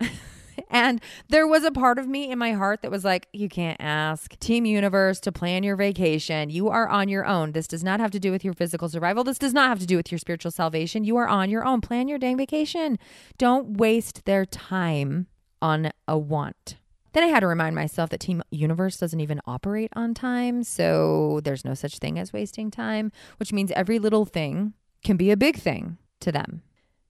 and 0.70 1.00
there 1.28 1.46
was 1.46 1.64
a 1.64 1.70
part 1.70 1.98
of 1.98 2.06
me 2.06 2.30
in 2.30 2.38
my 2.38 2.52
heart 2.52 2.82
that 2.82 2.90
was 2.90 3.04
like, 3.04 3.28
you 3.32 3.48
can't 3.48 3.80
ask 3.80 4.38
Team 4.38 4.64
Universe 4.64 5.20
to 5.20 5.32
plan 5.32 5.62
your 5.62 5.76
vacation. 5.76 6.50
You 6.50 6.68
are 6.68 6.88
on 6.88 7.08
your 7.08 7.24
own. 7.24 7.52
This 7.52 7.66
does 7.66 7.84
not 7.84 8.00
have 8.00 8.10
to 8.12 8.20
do 8.20 8.30
with 8.30 8.44
your 8.44 8.54
physical 8.54 8.88
survival. 8.88 9.24
This 9.24 9.38
does 9.38 9.54
not 9.54 9.68
have 9.68 9.78
to 9.80 9.86
do 9.86 9.96
with 9.96 10.10
your 10.10 10.18
spiritual 10.18 10.50
salvation. 10.50 11.04
You 11.04 11.16
are 11.16 11.28
on 11.28 11.50
your 11.50 11.64
own. 11.64 11.80
Plan 11.80 12.08
your 12.08 12.18
dang 12.18 12.36
vacation. 12.36 12.98
Don't 13.38 13.76
waste 13.78 14.24
their 14.24 14.44
time 14.44 15.26
on 15.62 15.90
a 16.08 16.18
want. 16.18 16.76
Then 17.12 17.24
I 17.24 17.26
had 17.26 17.40
to 17.40 17.46
remind 17.46 17.74
myself 17.74 18.10
that 18.10 18.20
Team 18.20 18.42
Universe 18.50 18.96
doesn't 18.96 19.20
even 19.20 19.40
operate 19.46 19.90
on 19.96 20.14
time. 20.14 20.62
So 20.62 21.40
there's 21.42 21.64
no 21.64 21.74
such 21.74 21.98
thing 21.98 22.18
as 22.18 22.32
wasting 22.32 22.70
time, 22.70 23.10
which 23.38 23.52
means 23.52 23.72
every 23.72 23.98
little 23.98 24.24
thing 24.24 24.74
can 25.02 25.16
be 25.16 25.30
a 25.30 25.36
big 25.36 25.56
thing 25.56 25.98
to 26.20 26.30
them. 26.30 26.62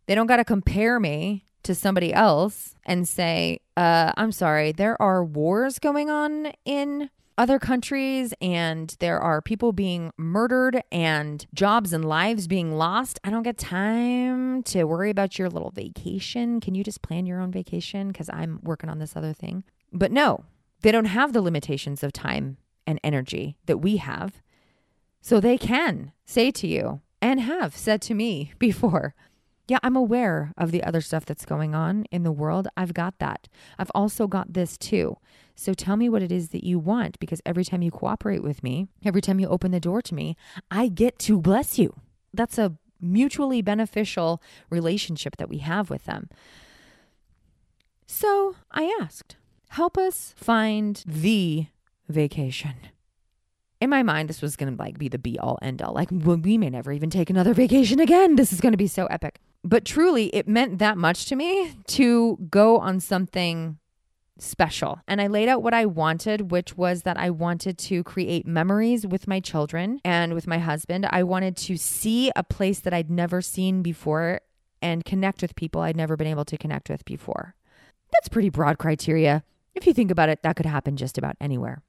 They 0.06 0.14
don't 0.14 0.26
got 0.26 0.36
to 0.36 0.44
compare 0.44 0.98
me 0.98 1.44
to 1.62 1.74
somebody 1.74 2.12
else 2.12 2.74
and 2.84 3.08
say, 3.08 3.60
uh, 3.76 4.12
I'm 4.16 4.32
sorry, 4.32 4.72
there 4.72 5.00
are 5.00 5.24
wars 5.24 5.78
going 5.78 6.10
on 6.10 6.52
in 6.64 7.10
other 7.40 7.58
countries 7.58 8.34
and 8.42 8.94
there 9.00 9.18
are 9.18 9.40
people 9.40 9.72
being 9.72 10.12
murdered 10.18 10.82
and 10.92 11.46
jobs 11.54 11.94
and 11.94 12.04
lives 12.04 12.46
being 12.46 12.72
lost. 12.72 13.18
I 13.24 13.30
don't 13.30 13.42
get 13.42 13.56
time 13.56 14.62
to 14.64 14.84
worry 14.84 15.08
about 15.08 15.38
your 15.38 15.48
little 15.48 15.70
vacation. 15.70 16.60
Can 16.60 16.74
you 16.74 16.84
just 16.84 17.00
plan 17.00 17.24
your 17.24 17.40
own 17.40 17.50
vacation? 17.50 18.08
Because 18.08 18.28
I'm 18.30 18.60
working 18.62 18.90
on 18.90 18.98
this 18.98 19.16
other 19.16 19.32
thing. 19.32 19.64
But 19.90 20.12
no, 20.12 20.44
they 20.82 20.92
don't 20.92 21.06
have 21.06 21.32
the 21.32 21.40
limitations 21.40 22.02
of 22.02 22.12
time 22.12 22.58
and 22.86 23.00
energy 23.02 23.56
that 23.64 23.78
we 23.78 23.96
have. 23.96 24.42
So 25.22 25.40
they 25.40 25.56
can 25.56 26.12
say 26.26 26.50
to 26.50 26.66
you 26.66 27.00
and 27.22 27.40
have 27.40 27.76
said 27.76 28.02
to 28.02 28.14
me 28.14 28.52
before, 28.58 29.14
yeah, 29.70 29.78
I'm 29.84 29.94
aware 29.94 30.52
of 30.58 30.72
the 30.72 30.82
other 30.82 31.00
stuff 31.00 31.24
that's 31.24 31.44
going 31.44 31.76
on 31.76 32.04
in 32.10 32.24
the 32.24 32.32
world. 32.32 32.66
I've 32.76 32.92
got 32.92 33.20
that. 33.20 33.46
I've 33.78 33.92
also 33.94 34.26
got 34.26 34.52
this 34.52 34.76
too. 34.76 35.16
So 35.54 35.74
tell 35.74 35.96
me 35.96 36.08
what 36.08 36.24
it 36.24 36.32
is 36.32 36.48
that 36.48 36.64
you 36.64 36.80
want 36.80 37.20
because 37.20 37.40
every 37.46 37.64
time 37.64 37.80
you 37.80 37.92
cooperate 37.92 38.42
with 38.42 38.64
me, 38.64 38.88
every 39.04 39.20
time 39.20 39.38
you 39.38 39.46
open 39.46 39.70
the 39.70 39.78
door 39.78 40.02
to 40.02 40.12
me, 40.12 40.36
I 40.72 40.88
get 40.88 41.20
to 41.20 41.40
bless 41.40 41.78
you. 41.78 41.94
That's 42.34 42.58
a 42.58 42.78
mutually 43.00 43.62
beneficial 43.62 44.42
relationship 44.70 45.36
that 45.36 45.48
we 45.48 45.58
have 45.58 45.88
with 45.88 46.04
them. 46.04 46.28
So 48.08 48.56
I 48.72 48.92
asked, 49.00 49.36
help 49.68 49.96
us 49.96 50.34
find 50.36 51.00
the 51.06 51.66
vacation. 52.08 52.74
In 53.80 53.88
my 53.88 54.02
mind, 54.02 54.28
this 54.28 54.42
was 54.42 54.56
to 54.74 54.82
like 54.82 54.98
be 54.98 55.06
the 55.08 55.16
be 55.16 55.38
all 55.38 55.60
end 55.62 55.80
all. 55.80 55.94
Like, 55.94 56.08
well, 56.10 56.38
we 56.38 56.58
may 56.58 56.70
never 56.70 56.90
even 56.90 57.08
take 57.08 57.30
another 57.30 57.54
vacation 57.54 58.00
again. 58.00 58.34
This 58.34 58.52
is 58.52 58.60
to 58.72 58.76
be 58.76 58.88
so 58.88 59.06
epic. 59.06 59.38
But 59.62 59.84
truly, 59.84 60.34
it 60.34 60.48
meant 60.48 60.78
that 60.78 60.96
much 60.96 61.26
to 61.26 61.36
me 61.36 61.72
to 61.88 62.38
go 62.50 62.78
on 62.78 63.00
something 63.00 63.78
special. 64.38 65.00
And 65.06 65.20
I 65.20 65.26
laid 65.26 65.48
out 65.48 65.62
what 65.62 65.74
I 65.74 65.86
wanted, 65.86 66.50
which 66.50 66.76
was 66.76 67.02
that 67.02 67.18
I 67.18 67.30
wanted 67.30 67.76
to 67.78 68.02
create 68.02 68.46
memories 68.46 69.06
with 69.06 69.28
my 69.28 69.38
children 69.40 70.00
and 70.04 70.34
with 70.34 70.46
my 70.46 70.58
husband. 70.58 71.06
I 71.10 71.22
wanted 71.22 71.56
to 71.58 71.76
see 71.76 72.30
a 72.34 72.42
place 72.42 72.80
that 72.80 72.94
I'd 72.94 73.10
never 73.10 73.42
seen 73.42 73.82
before 73.82 74.40
and 74.80 75.04
connect 75.04 75.42
with 75.42 75.54
people 75.56 75.82
I'd 75.82 75.96
never 75.96 76.16
been 76.16 76.26
able 76.26 76.46
to 76.46 76.56
connect 76.56 76.88
with 76.88 77.04
before. 77.04 77.54
That's 78.12 78.28
pretty 78.28 78.48
broad 78.48 78.78
criteria. 78.78 79.44
If 79.74 79.86
you 79.86 79.92
think 79.92 80.10
about 80.10 80.30
it, 80.30 80.42
that 80.42 80.56
could 80.56 80.66
happen 80.66 80.96
just 80.96 81.18
about 81.18 81.36
anywhere. 81.40 81.82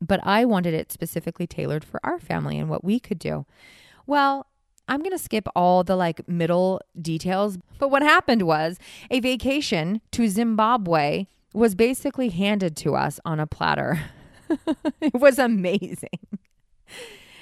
But 0.00 0.20
I 0.24 0.44
wanted 0.44 0.74
it 0.74 0.90
specifically 0.90 1.46
tailored 1.46 1.84
for 1.84 2.00
our 2.02 2.18
family 2.18 2.58
and 2.58 2.68
what 2.68 2.84
we 2.84 2.98
could 2.98 3.20
do. 3.20 3.46
Well, 4.04 4.46
I'm 4.88 5.00
going 5.00 5.12
to 5.12 5.18
skip 5.18 5.46
all 5.54 5.84
the 5.84 5.96
like 5.96 6.28
middle 6.28 6.80
details. 7.00 7.58
But 7.78 7.88
what 7.88 8.02
happened 8.02 8.42
was 8.42 8.78
a 9.10 9.20
vacation 9.20 10.00
to 10.12 10.28
Zimbabwe 10.28 11.26
was 11.54 11.74
basically 11.74 12.30
handed 12.30 12.76
to 12.78 12.94
us 12.94 13.20
on 13.24 13.40
a 13.40 13.46
platter. 13.46 14.00
it 15.00 15.14
was 15.14 15.38
amazing. 15.38 16.38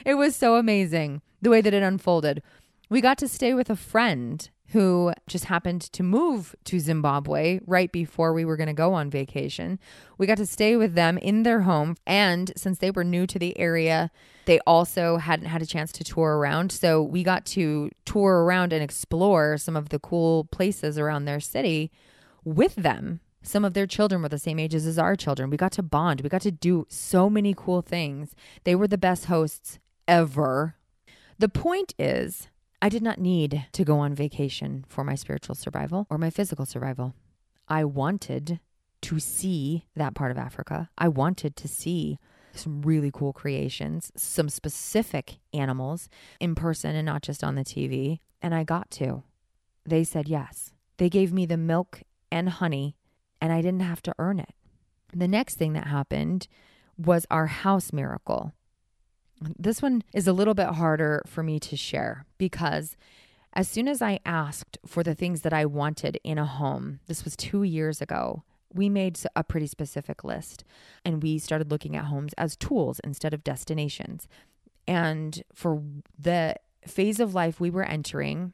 It 0.05 0.15
was 0.15 0.37
so 0.37 0.57
amazing 0.57 1.23
the 1.43 1.51
way 1.51 1.61
that 1.61 1.75
it 1.75 1.83
unfolded. 1.83 2.43
We 2.89 3.01
got 3.01 3.19
to 3.19 3.29
stay 3.29 3.55
with 3.55 3.71
a 3.71 3.77
friend 3.77 4.49
who 4.71 5.13
just 5.27 5.47
happened 5.47 5.81
to 5.81 6.03
move 6.03 6.55
to 6.65 6.79
Zimbabwe 6.79 7.61
right 7.67 7.91
before 7.91 8.33
we 8.33 8.45
were 8.45 8.57
going 8.57 8.69
to 8.69 8.73
go 8.73 8.95
on 8.95 9.11
vacation. 9.11 9.81
We 10.17 10.27
got 10.27 10.37
to 10.39 10.47
stay 10.47 10.77
with 10.77 10.95
them 10.95 11.19
in 11.19 11.43
their 11.43 11.63
home. 11.63 11.97
And 12.07 12.53
since 12.57 12.79
they 12.79 12.93
were 12.93 13.03
new 13.03 13.27
to 13.27 13.39
the 13.39 13.59
area, 13.59 14.11
they 14.45 14.61
also 14.67 15.17
hadn't 15.17 15.47
had 15.47 15.61
a 15.61 15.67
chance 15.67 15.91
to 15.93 16.05
tour 16.05 16.39
around. 16.39 16.71
So 16.71 17.03
we 17.03 17.25
got 17.25 17.45
to 17.47 17.91
tour 18.05 18.45
around 18.45 18.73
and 18.73 18.83
explore 18.83 19.59
some 19.59 19.77
of 19.77 19.89
the 19.89 19.99
cool 19.99 20.45
places 20.45 20.99
around 20.99 21.25
their 21.25 21.41
city 21.41 21.91
with 22.45 22.77
them. 22.77 23.21
Some 23.43 23.65
of 23.65 23.75
their 23.75 23.87
children 23.87 24.23
were 24.23 24.29
the 24.29 24.39
same 24.39 24.61
ages 24.61 24.87
as 24.87 24.99
our 24.99 25.17
children. 25.17 25.51
We 25.51 25.57
got 25.57 25.73
to 25.73 25.83
bond. 25.83 26.21
We 26.21 26.29
got 26.29 26.43
to 26.43 26.51
do 26.53 26.87
so 26.89 27.29
many 27.29 27.55
cool 27.57 27.83
things. 27.83 28.37
They 28.65 28.77
were 28.77 28.89
the 28.89 28.99
best 28.99 29.25
hosts 29.25 29.81
ever. 30.07 30.77
The 31.39 31.49
point 31.49 31.95
is, 31.99 32.49
I 32.83 32.89
did 32.89 33.03
not 33.03 33.19
need 33.19 33.67
to 33.73 33.85
go 33.85 33.99
on 33.99 34.15
vacation 34.15 34.85
for 34.89 35.05
my 35.05 35.15
spiritual 35.15 35.55
survival 35.55 36.07
or 36.09 36.17
my 36.17 36.31
physical 36.31 36.65
survival. 36.65 37.15
I 37.69 37.85
wanted 37.85 38.59
to 39.03 39.19
see 39.19 39.87
that 39.95 40.15
part 40.15 40.31
of 40.31 40.39
Africa. 40.39 40.89
I 40.97 41.09
wanted 41.09 41.57
to 41.57 41.69
see 41.69 42.19
some 42.55 42.83
really 42.83 43.11
cool 43.13 43.33
creations, 43.33 44.11
some 44.17 44.49
specific 44.49 45.39
animals 45.53 46.09
in 46.41 46.55
person 46.55 46.97
and 46.97 47.07
not 47.07 47.23
just 47.23 47.45
on 47.45 47.55
the 47.55 47.65
TV. 47.65 48.21
And 48.43 48.55
I 48.55 48.65
got 48.65 48.91
to. 48.93 49.23
They 49.85 50.03
said 50.03 50.29
yes. 50.29 50.73
They 50.97 51.09
gave 51.09 51.33
me 51.33 51.47
the 51.47 51.57
milk 51.57 52.03
and 52.33 52.49
honey, 52.49 52.97
and 53.41 53.53
I 53.53 53.61
didn't 53.61 53.81
have 53.81 54.03
to 54.03 54.15
earn 54.19 54.39
it. 54.39 54.55
The 55.15 55.29
next 55.29 55.57
thing 55.57 55.75
that 55.75 55.87
happened 55.87 56.47
was 56.97 57.27
our 57.31 57.47
house 57.47 57.93
miracle. 57.93 58.55
This 59.41 59.81
one 59.81 60.03
is 60.13 60.27
a 60.27 60.33
little 60.33 60.55
bit 60.55 60.69
harder 60.69 61.23
for 61.27 61.43
me 61.43 61.59
to 61.61 61.77
share 61.77 62.27
because 62.39 62.97
as 63.53 63.69
soon 63.69 63.89
as 63.89 64.01
I 64.01 64.21
asked 64.25 64.79
for 64.87 65.03
the 65.03 65.15
things 65.15 65.43
that 65.43 65.53
I 65.53 65.65
wanted 65.65 66.21
in 66.23 66.39
a 66.39 66.47
home, 66.47 67.01
this 67.07 67.25
was 67.25 67.37
two 67.37 67.63
years 67.63 68.01
ago, 68.01 68.45
we 68.73 68.89
made 68.89 69.19
a 69.35 69.43
pretty 69.43 69.67
specific 69.67 70.23
list 70.23 70.63
and 71.05 71.23
we 71.23 71.39
started 71.39 71.71
looking 71.71 71.97
at 71.97 72.05
homes 72.05 72.33
as 72.35 72.55
tools 72.57 73.01
instead 73.03 73.35
of 73.35 73.43
destinations. 73.43 74.29
And 74.87 75.43
for 75.55 75.83
the 76.19 76.55
phase 76.87 77.19
of 77.19 77.35
life 77.35 77.61
we 77.61 77.71
were 77.71 77.83
entering, 77.83 78.53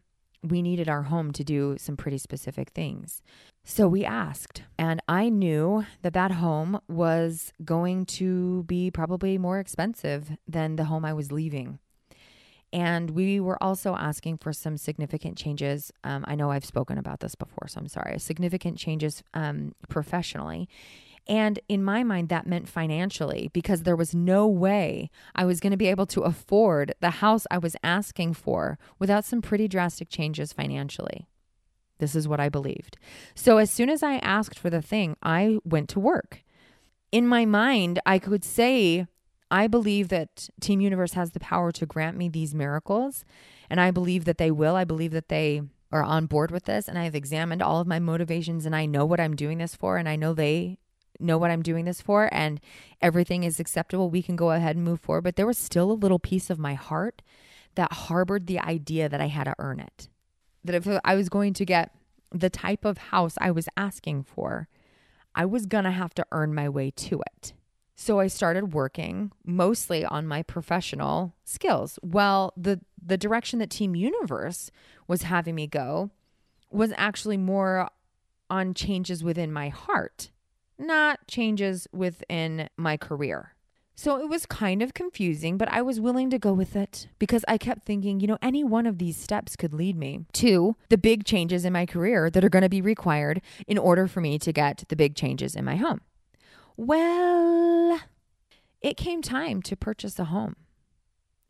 we 0.49 0.63
needed 0.63 0.89
our 0.89 1.05
home 1.05 1.33
to 1.33 1.45
do 1.45 1.77
some 1.79 1.97
pretty 1.97 2.19
specific 2.19 2.71
things. 2.71 3.23
So 3.65 3.89
we 3.89 4.05
asked, 4.05 4.63
and 4.79 5.01
I 5.09 5.29
knew 5.29 5.87
that 6.03 6.13
that 6.13 6.33
home 6.33 6.81
was 6.89 7.53
going 7.65 8.07
to 8.07 8.63
be 8.65 8.91
probably 8.91 9.39
more 9.39 9.59
expensive 9.59 10.37
than 10.47 10.77
the 10.77 10.85
home 10.85 11.05
I 11.05 11.13
was 11.13 11.33
leaving. 11.33 11.79
And 12.73 13.11
we 13.11 13.41
were 13.41 13.63
also 13.63 13.95
asking 13.95 14.39
for 14.39 14.53
some 14.53 14.77
significant 14.77 15.39
changes. 15.39 15.93
Um, 16.05 16.25
I 16.29 16.35
know 16.35 16.51
I've 16.51 16.65
spoken 16.65 16.99
about 16.99 17.21
this 17.21 17.35
before, 17.35 17.69
so 17.69 17.81
I'm 17.81 17.89
sorry. 17.89 18.19
Significant 18.19 18.77
changes 18.77 19.23
um, 19.35 19.75
professionally. 19.89 20.69
And 21.29 21.59
in 21.69 21.83
my 21.83 22.05
mind, 22.05 22.29
that 22.29 22.47
meant 22.47 22.69
financially 22.69 23.51
because 23.53 23.83
there 23.83 23.97
was 23.97 24.15
no 24.15 24.47
way 24.47 25.11
I 25.35 25.45
was 25.45 25.59
going 25.59 25.73
to 25.73 25.77
be 25.77 25.89
able 25.89 26.07
to 26.07 26.23
afford 26.23 26.95
the 27.01 27.11
house 27.11 27.47
I 27.51 27.59
was 27.59 27.77
asking 27.83 28.35
for 28.35 28.79
without 28.99 29.25
some 29.25 29.43
pretty 29.43 29.67
drastic 29.67 30.09
changes 30.09 30.53
financially. 30.53 31.27
This 31.99 32.15
is 32.15 32.29
what 32.29 32.41
I 32.41 32.49
believed. 32.49 32.99
So 33.35 33.59
as 33.59 33.71
soon 33.71 33.91
as 33.91 34.03
I 34.03 34.17
asked 34.17 34.59
for 34.59 34.71
the 34.71 34.83
thing, 34.83 35.17
I 35.23 35.59
went 35.65 35.89
to 35.91 36.01
work. 36.01 36.43
In 37.11 37.27
my 37.27 37.45
mind, 37.45 38.01
I 38.05 38.19
could 38.19 38.45
say, 38.45 39.07
I 39.51 39.67
believe 39.67 40.09
that 40.09 40.49
Team 40.61 40.81
Universe 40.81 41.15
has 41.15 41.31
the 41.31 41.41
power 41.41 41.73
to 41.73 41.87
grant 41.87 42.17
me 42.17 42.29
these 42.29 42.55
miracles. 42.55 43.25
And 43.71 43.81
I 43.81 43.91
believe 43.91 44.25
that 44.27 44.39
they 44.39 44.51
will. 44.51 44.77
I 44.77 44.85
believe 44.85 45.13
that 45.13 45.29
they 45.29 45.63
are 45.91 46.03
on 46.03 46.27
board 46.27 46.51
with 46.51 46.65
this. 46.65 46.89
And 46.89 46.99
I've 46.99 47.15
examined 47.15 47.63
all 47.63 47.81
of 47.81 47.87
my 47.87 47.99
motivations 47.99 48.67
and 48.67 48.77
I 48.77 48.87
know 48.87 49.07
what 49.07 49.21
I'm 49.21 49.37
doing 49.37 49.59
this 49.59 49.75
for. 49.75 49.97
And 49.97 50.09
I 50.09 50.17
know 50.17 50.35
they 50.35 50.79
know 51.21 51.39
what 51.39 51.51
I'm 51.51 51.63
doing 51.63 51.85
this 51.85 52.01
for. 52.01 52.29
And 52.33 52.61
everything 53.01 53.45
is 53.45 53.61
acceptable. 53.61 54.11
We 54.11 54.23
can 54.23 54.37
go 54.37 54.51
ahead 54.51 54.77
and 54.77 54.85
move 54.85 55.01
forward. 55.01 55.25
But 55.25 55.37
there 55.37 55.47
was 55.47 55.59
still 55.59 55.91
a 55.91 55.93
little 55.93 56.19
piece 56.19 56.51
of 56.51 56.59
my 56.59 56.75
heart 56.75 57.23
that 57.75 57.93
harbored 57.93 58.47
the 58.47 58.59
idea 58.59 59.09
that 59.09 59.21
I 59.21 59.27
had 59.27 59.45
to 59.45 59.55
earn 59.59 59.81
it 59.81 60.09
that 60.67 60.75
if 60.75 61.01
I 61.05 61.15
was 61.15 61.29
going 61.29 61.55
to 61.55 61.65
get 61.65 61.93
the 62.33 62.51
type 62.51 62.85
of 62.85 62.99
house 62.99 63.37
I 63.41 63.51
was 63.51 63.69
asking 63.77 64.25
for, 64.25 64.69
I 65.35 65.47
was 65.47 65.67
going 65.67 65.85
to 65.85 65.91
have 65.91 66.15
to 66.15 66.27
earn 66.33 66.55
my 66.55 66.69
way 66.69 66.91
to 66.91 67.23
it. 67.35 67.55
So 67.95 68.21
I 68.21 68.27
started 68.27 68.75
working 68.75 69.33
mostly 69.45 70.05
on 70.05 70.27
my 70.27 70.43
professional 70.43 71.35
skills. 71.45 71.99
Well, 72.03 72.53
the 72.57 72.81
the 73.03 73.17
direction 73.17 73.59
that 73.61 73.71
Team 73.71 73.95
Universe 73.95 74.71
was 75.07 75.23
having 75.23 75.55
me 75.55 75.67
go 75.67 76.11
was 76.71 76.93
actually 76.97 77.37
more 77.37 77.89
on 78.51 78.75
changes 78.75 79.25
within 79.25 79.51
my 79.53 79.69
heart, 79.69 80.31
not 80.79 81.27
changes 81.27 81.87
within 81.93 82.69
my 82.77 82.97
career. 82.97 83.53
So 83.99 84.21
it 84.21 84.29
was 84.29 84.45
kind 84.45 84.83
of 84.83 84.93
confusing, 84.93 85.57
but 85.57 85.73
I 85.73 85.81
was 85.81 86.01
willing 86.01 86.29
to 86.29 86.39
go 86.39 86.53
with 86.53 86.77
it 86.77 87.09
because 87.19 87.47
I 87.49 87.57
kept 87.57 87.87
thinking, 87.87 88.21
you 88.21 88.27
know, 88.27 88.37
any 88.43 88.63
one 88.63 88.87
of 88.87 88.99
these 88.99 89.17
steps 89.17 89.57
could 89.57 89.73
lead 89.73 89.97
me 89.97 90.27
to 90.35 90.77
the 90.91 90.99
big 90.99 91.25
changes 91.25 91.65
in 91.65 91.73
my 91.73 91.87
career 91.87 92.29
that 92.29 92.45
are 92.45 92.51
going 92.51 92.63
to 92.63 92.69
be 92.69 92.83
required 92.83 93.41
in 93.67 93.79
order 93.79 94.07
for 94.07 94.21
me 94.21 94.39
to 94.39 94.53
get 94.53 94.85
the 94.89 94.97
big 94.97 95.15
changes 95.15 95.57
in 95.57 95.65
my 95.65 95.77
home. 95.77 96.03
Well, 96.77 98.01
it 98.83 98.99
came 98.99 99.23
time 99.23 99.63
to 99.63 99.77
purchase 99.77 100.19
a 100.19 100.25
home. 100.25 100.57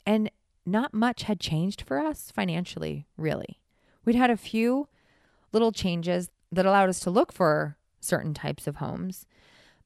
And 0.06 0.30
not 0.64 0.94
much 0.94 1.24
had 1.24 1.40
changed 1.40 1.82
for 1.82 1.98
us 1.98 2.30
financially, 2.30 3.08
really. 3.16 3.60
We'd 4.04 4.14
had 4.14 4.30
a 4.30 4.36
few 4.36 4.86
little 5.52 5.72
changes 5.72 6.30
that 6.52 6.64
allowed 6.64 6.90
us 6.90 7.00
to 7.00 7.10
look 7.10 7.32
for 7.32 7.75
certain 8.00 8.34
types 8.34 8.66
of 8.66 8.76
homes. 8.76 9.26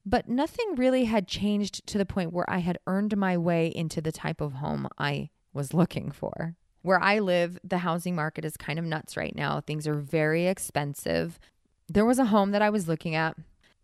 But 0.05 0.27
nothing 0.27 0.75
really 0.75 1.05
had 1.05 1.27
changed 1.27 1.85
to 1.87 1.97
the 1.97 2.05
point 2.05 2.33
where 2.33 2.49
I 2.49 2.59
had 2.59 2.79
earned 2.87 3.15
my 3.17 3.37
way 3.37 3.67
into 3.67 4.01
the 4.01 4.11
type 4.11 4.41
of 4.41 4.53
home 4.53 4.87
I 4.97 5.29
was 5.53 5.73
looking 5.73 6.11
for. 6.11 6.55
Where 6.81 7.01
I 7.01 7.19
live, 7.19 7.59
the 7.63 7.79
housing 7.79 8.15
market 8.15 8.43
is 8.43 8.57
kind 8.57 8.79
of 8.79 8.85
nuts 8.85 9.15
right 9.15 9.35
now. 9.35 9.61
Things 9.61 9.87
are 9.87 9.93
very 9.93 10.47
expensive. 10.47 11.39
There 11.87 12.05
was 12.05 12.17
a 12.17 12.25
home 12.25 12.51
that 12.51 12.63
I 12.63 12.71
was 12.71 12.87
looking 12.87 13.13
at, 13.13 13.37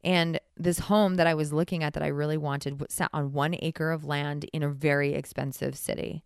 and 0.03 0.39
this 0.55 0.79
home 0.79 1.15
that 1.15 1.27
I 1.27 1.35
was 1.35 1.53
looking 1.53 1.83
at 1.83 1.93
that 1.93 2.01
I 2.01 2.07
really 2.07 2.37
wanted 2.37 2.83
sat 2.89 3.11
on 3.13 3.33
one 3.33 3.55
acre 3.61 3.91
of 3.91 4.05
land 4.05 4.45
in 4.53 4.63
a 4.63 4.69
very 4.69 5.13
expensive 5.13 5.77
city. 5.77 6.23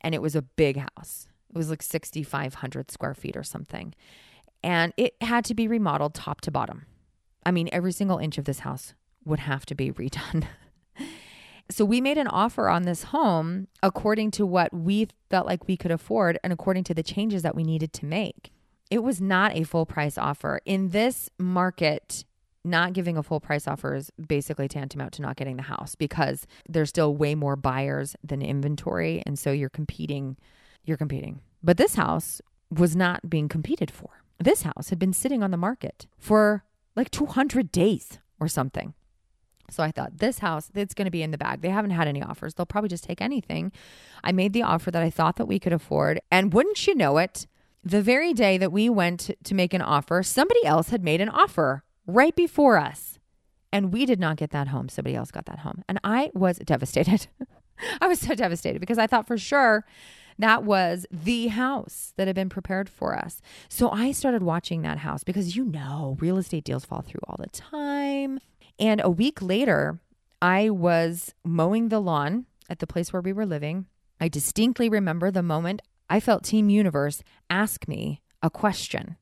And 0.00 0.14
it 0.14 0.22
was 0.22 0.34
a 0.34 0.42
big 0.42 0.78
house. 0.78 1.28
It 1.50 1.56
was 1.56 1.70
like 1.70 1.82
6,500 1.82 2.90
square 2.90 3.14
feet 3.14 3.36
or 3.36 3.42
something. 3.42 3.94
And 4.62 4.92
it 4.96 5.14
had 5.20 5.44
to 5.46 5.54
be 5.54 5.68
remodeled 5.68 6.14
top 6.14 6.40
to 6.42 6.50
bottom. 6.50 6.86
I 7.44 7.50
mean, 7.50 7.68
every 7.72 7.92
single 7.92 8.18
inch 8.18 8.38
of 8.38 8.44
this 8.44 8.60
house 8.60 8.94
would 9.24 9.40
have 9.40 9.66
to 9.66 9.74
be 9.74 9.92
redone. 9.92 10.46
so 11.70 11.84
we 11.84 12.00
made 12.00 12.18
an 12.18 12.26
offer 12.26 12.68
on 12.68 12.82
this 12.82 13.04
home 13.04 13.68
according 13.82 14.30
to 14.32 14.46
what 14.46 14.72
we 14.72 15.08
felt 15.28 15.46
like 15.46 15.66
we 15.66 15.76
could 15.76 15.90
afford 15.90 16.38
and 16.42 16.52
according 16.52 16.84
to 16.84 16.94
the 16.94 17.02
changes 17.02 17.42
that 17.42 17.54
we 17.54 17.64
needed 17.64 17.92
to 17.94 18.06
make. 18.06 18.52
It 18.90 19.02
was 19.02 19.20
not 19.20 19.56
a 19.56 19.64
full 19.64 19.86
price 19.86 20.18
offer. 20.18 20.60
In 20.64 20.88
this 20.88 21.30
market, 21.38 22.24
not 22.64 22.92
giving 22.92 23.16
a 23.16 23.22
full 23.22 23.40
price 23.40 23.66
offer 23.66 23.94
is 23.94 24.10
basically 24.26 24.68
tantamount 24.68 25.12
to 25.14 25.22
not 25.22 25.36
getting 25.36 25.56
the 25.56 25.62
house 25.62 25.94
because 25.94 26.46
there's 26.68 26.88
still 26.90 27.14
way 27.14 27.34
more 27.34 27.56
buyers 27.56 28.16
than 28.22 28.42
inventory 28.42 29.22
and 29.24 29.38
so 29.38 29.50
you're 29.50 29.70
competing 29.70 30.36
you're 30.84 30.96
competing. 30.96 31.40
But 31.62 31.76
this 31.76 31.94
house 31.94 32.40
was 32.70 32.96
not 32.96 33.28
being 33.28 33.48
competed 33.48 33.90
for. 33.90 34.22
This 34.38 34.62
house 34.62 34.88
had 34.88 34.98
been 34.98 35.12
sitting 35.12 35.42
on 35.42 35.50
the 35.50 35.56
market 35.56 36.06
for 36.18 36.64
like 37.00 37.10
200 37.10 37.72
days 37.72 38.18
or 38.38 38.46
something. 38.46 38.94
So 39.70 39.82
I 39.82 39.90
thought 39.90 40.18
this 40.18 40.40
house, 40.40 40.68
it's 40.74 40.94
going 40.94 41.06
to 41.06 41.10
be 41.10 41.22
in 41.22 41.30
the 41.30 41.38
bag. 41.38 41.62
They 41.62 41.70
haven't 41.70 41.92
had 41.92 42.08
any 42.08 42.22
offers. 42.22 42.54
They'll 42.54 42.66
probably 42.66 42.88
just 42.88 43.04
take 43.04 43.22
anything. 43.22 43.72
I 44.22 44.32
made 44.32 44.52
the 44.52 44.62
offer 44.62 44.90
that 44.90 45.02
I 45.02 45.10
thought 45.10 45.36
that 45.36 45.46
we 45.46 45.58
could 45.58 45.72
afford. 45.72 46.20
And 46.30 46.52
wouldn't 46.52 46.86
you 46.86 46.94
know 46.94 47.18
it, 47.18 47.46
the 47.82 48.02
very 48.02 48.34
day 48.34 48.58
that 48.58 48.72
we 48.72 48.90
went 48.90 49.30
to 49.42 49.54
make 49.54 49.72
an 49.72 49.80
offer, 49.80 50.22
somebody 50.22 50.64
else 50.66 50.90
had 50.90 51.02
made 51.02 51.20
an 51.20 51.28
offer 51.30 51.84
right 52.06 52.34
before 52.36 52.76
us. 52.76 53.18
And 53.72 53.92
we 53.92 54.04
did 54.04 54.18
not 54.20 54.36
get 54.36 54.50
that 54.50 54.68
home. 54.68 54.88
Somebody 54.88 55.16
else 55.16 55.30
got 55.30 55.46
that 55.46 55.60
home. 55.60 55.84
And 55.88 56.00
I 56.02 56.30
was 56.34 56.58
devastated. 56.58 57.28
I 58.00 58.08
was 58.08 58.18
so 58.18 58.34
devastated 58.34 58.80
because 58.80 58.98
I 58.98 59.06
thought 59.06 59.26
for 59.26 59.38
sure 59.38 59.86
that 60.40 60.64
was 60.64 61.06
the 61.10 61.48
house 61.48 62.12
that 62.16 62.26
had 62.26 62.36
been 62.36 62.48
prepared 62.48 62.88
for 62.88 63.16
us. 63.16 63.40
So 63.68 63.90
I 63.90 64.12
started 64.12 64.42
watching 64.42 64.82
that 64.82 64.98
house 64.98 65.24
because 65.24 65.56
you 65.56 65.64
know, 65.64 66.16
real 66.20 66.36
estate 66.36 66.64
deals 66.64 66.84
fall 66.84 67.02
through 67.02 67.20
all 67.26 67.36
the 67.38 67.50
time. 67.50 68.40
And 68.78 69.00
a 69.02 69.10
week 69.10 69.42
later, 69.42 70.00
I 70.40 70.70
was 70.70 71.34
mowing 71.44 71.88
the 71.88 72.00
lawn 72.00 72.46
at 72.68 72.78
the 72.78 72.86
place 72.86 73.12
where 73.12 73.22
we 73.22 73.32
were 73.32 73.46
living. 73.46 73.86
I 74.20 74.28
distinctly 74.28 74.88
remember 74.88 75.30
the 75.30 75.42
moment 75.42 75.82
I 76.08 76.20
felt 76.20 76.44
Team 76.44 76.70
Universe 76.70 77.22
ask 77.48 77.86
me 77.86 78.20
a 78.42 78.50
question. 78.50 79.16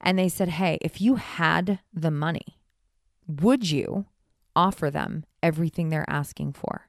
And 0.00 0.18
they 0.18 0.28
said, 0.28 0.50
Hey, 0.50 0.78
if 0.80 1.00
you 1.00 1.16
had 1.16 1.80
the 1.92 2.10
money, 2.10 2.58
would 3.26 3.70
you 3.70 4.06
offer 4.54 4.90
them 4.90 5.24
everything 5.42 5.88
they're 5.88 6.08
asking 6.08 6.52
for? 6.52 6.88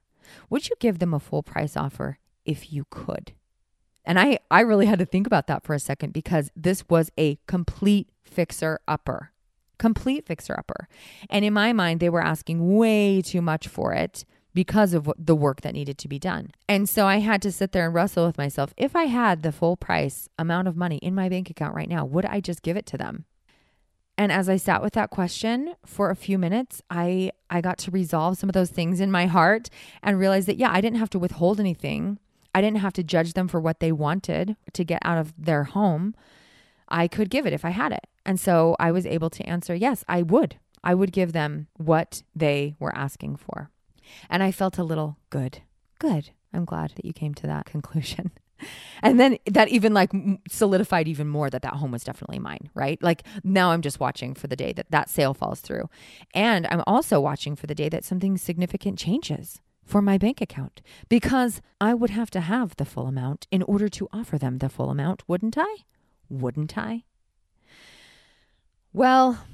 Would 0.50 0.70
you 0.70 0.76
give 0.80 1.00
them 1.00 1.14
a 1.14 1.20
full 1.20 1.42
price 1.42 1.76
offer 1.76 2.20
if 2.46 2.72
you 2.72 2.86
could? 2.90 3.34
And 4.08 4.20
I, 4.20 4.40
I 4.50 4.62
really 4.62 4.88
had 4.88 4.98
to 4.98 5.06
think 5.06 5.28
about 5.28 5.46
that 5.48 5.64
for 5.64 5.76
a 5.76 5.80
second 5.80 6.14
because 6.14 6.50
this 6.56 6.84
was 6.90 7.12
a 7.20 7.38
complete 7.46 8.10
fixer 8.24 8.80
upper 8.88 9.32
complete 9.78 10.26
fixer 10.26 10.56
upper. 10.58 10.88
And 11.30 11.46
in 11.46 11.54
my 11.54 11.74
mind, 11.74 12.00
they 12.00 12.10
were 12.10 12.24
asking 12.24 12.78
way 12.78 13.22
too 13.22 13.42
much 13.42 13.68
for 13.68 13.94
it 13.94 14.26
because 14.54 14.94
of 14.94 15.12
the 15.18 15.36
work 15.36 15.62
that 15.62 15.74
needed 15.74 15.98
to 16.00 16.08
be 16.08 16.18
done. 16.18 16.50
And 16.68 16.90
so 16.90 17.06
I 17.06 17.18
had 17.18 17.42
to 17.44 17.52
sit 17.52 17.74
there 17.74 17.86
and 17.86 17.94
wrestle 17.94 18.26
with 18.26 18.38
myself. 18.38 18.74
If 18.76 18.96
I 18.96 19.04
had 19.04 19.44
the 19.44 19.52
full 19.52 19.78
price 19.78 20.28
amount 20.40 20.68
of 20.68 20.76
money 20.76 20.98
in 20.98 21.14
my 21.14 21.30
bank 21.30 21.50
account 21.50 21.76
right 21.76 21.90
now, 21.90 22.06
would 22.06 22.26
I 22.26 22.40
just 22.40 22.64
give 22.64 22.76
it 22.76 22.88
to 22.88 22.98
them? 22.98 23.26
And 24.18 24.32
as 24.32 24.50
I 24.50 24.58
sat 24.58 24.82
with 24.82 24.94
that 24.94 25.12
question 25.12 25.76
for 25.86 26.10
a 26.10 26.16
few 26.16 26.40
minutes, 26.40 26.82
I 26.90 27.32
I 27.52 27.62
got 27.62 27.78
to 27.80 27.92
resolve 27.92 28.40
some 28.40 28.50
of 28.50 28.54
those 28.54 28.72
things 28.72 29.00
in 29.00 29.12
my 29.12 29.28
heart 29.28 29.70
and 30.02 30.18
realize 30.18 30.48
that 30.48 30.58
yeah, 30.58 30.72
I 30.72 30.82
didn't 30.82 30.98
have 30.98 31.12
to 31.12 31.20
withhold 31.20 31.60
anything. 31.60 32.18
I 32.58 32.62
didn't 32.62 32.80
have 32.80 32.94
to 32.94 33.04
judge 33.04 33.34
them 33.34 33.48
for 33.48 33.60
what 33.60 33.82
they 33.82 33.92
wanted 33.92 34.56
to 34.74 34.84
get 34.84 35.00
out 35.06 35.20
of 35.20 35.32
their 35.38 35.66
home. 35.66 36.16
I 36.90 37.08
could 37.08 37.30
give 37.30 37.46
it 37.46 37.54
if 37.54 37.64
I 37.64 37.70
had 37.70 37.92
it. 37.92 38.08
And 38.26 38.40
so 38.40 38.76
I 38.80 38.92
was 38.92 39.06
able 39.06 39.30
to 39.30 39.44
answer, 39.44 39.76
yes, 39.76 40.04
I 40.08 40.24
would. 40.24 40.56
I 40.84 40.96
would 40.96 41.12
give 41.12 41.34
them 41.34 41.68
what 41.76 42.24
they 42.36 42.74
were 42.80 42.98
asking 42.98 43.36
for. 43.36 43.70
And 44.28 44.42
I 44.42 44.52
felt 44.52 44.80
a 44.80 44.84
little 44.84 45.18
good. 45.30 45.62
Good. 46.00 46.32
I'm 46.52 46.66
glad 46.66 46.94
that 46.96 47.06
you 47.06 47.14
came 47.14 47.36
to 47.36 47.46
that 47.46 47.66
conclusion. 47.76 48.32
And 49.04 49.20
then 49.20 49.38
that 49.46 49.70
even 49.70 49.94
like 49.94 50.12
solidified 50.50 51.08
even 51.08 51.28
more 51.28 51.52
that 51.52 51.62
that 51.62 51.76
home 51.76 51.92
was 51.92 52.04
definitely 52.04 52.40
mine, 52.40 52.72
right? 52.74 53.00
Like 53.04 53.22
now 53.44 53.70
I'm 53.70 53.84
just 53.84 54.00
watching 54.00 54.34
for 54.34 54.48
the 54.48 54.56
day 54.56 54.74
that 54.74 54.90
that 54.90 55.12
sale 55.12 55.36
falls 55.36 55.62
through. 55.62 55.92
And 56.34 56.66
I'm 56.72 56.82
also 56.88 57.20
watching 57.20 57.56
for 57.56 57.68
the 57.68 57.76
day 57.76 57.88
that 57.90 58.04
something 58.04 58.36
significant 58.36 58.98
changes 58.98 59.62
for 59.88 60.02
my 60.02 60.18
bank 60.18 60.42
account 60.42 60.82
because 61.10 61.62
I 61.82 61.94
would 61.94 62.12
have 62.12 62.30
to 62.32 62.42
have 62.42 62.76
the 62.76 62.86
full 62.86 63.08
amount 63.08 63.48
in 63.52 63.64
order 63.64 63.90
to 63.90 64.08
offer 64.14 64.38
them 64.38 64.60
the 64.60 64.70
full 64.70 64.90
amount, 64.90 65.24
wouldn't 65.28 65.58
I? 65.58 65.78
Wouldn't 66.30 66.78
I? 66.78 67.06
Well, 68.94 69.46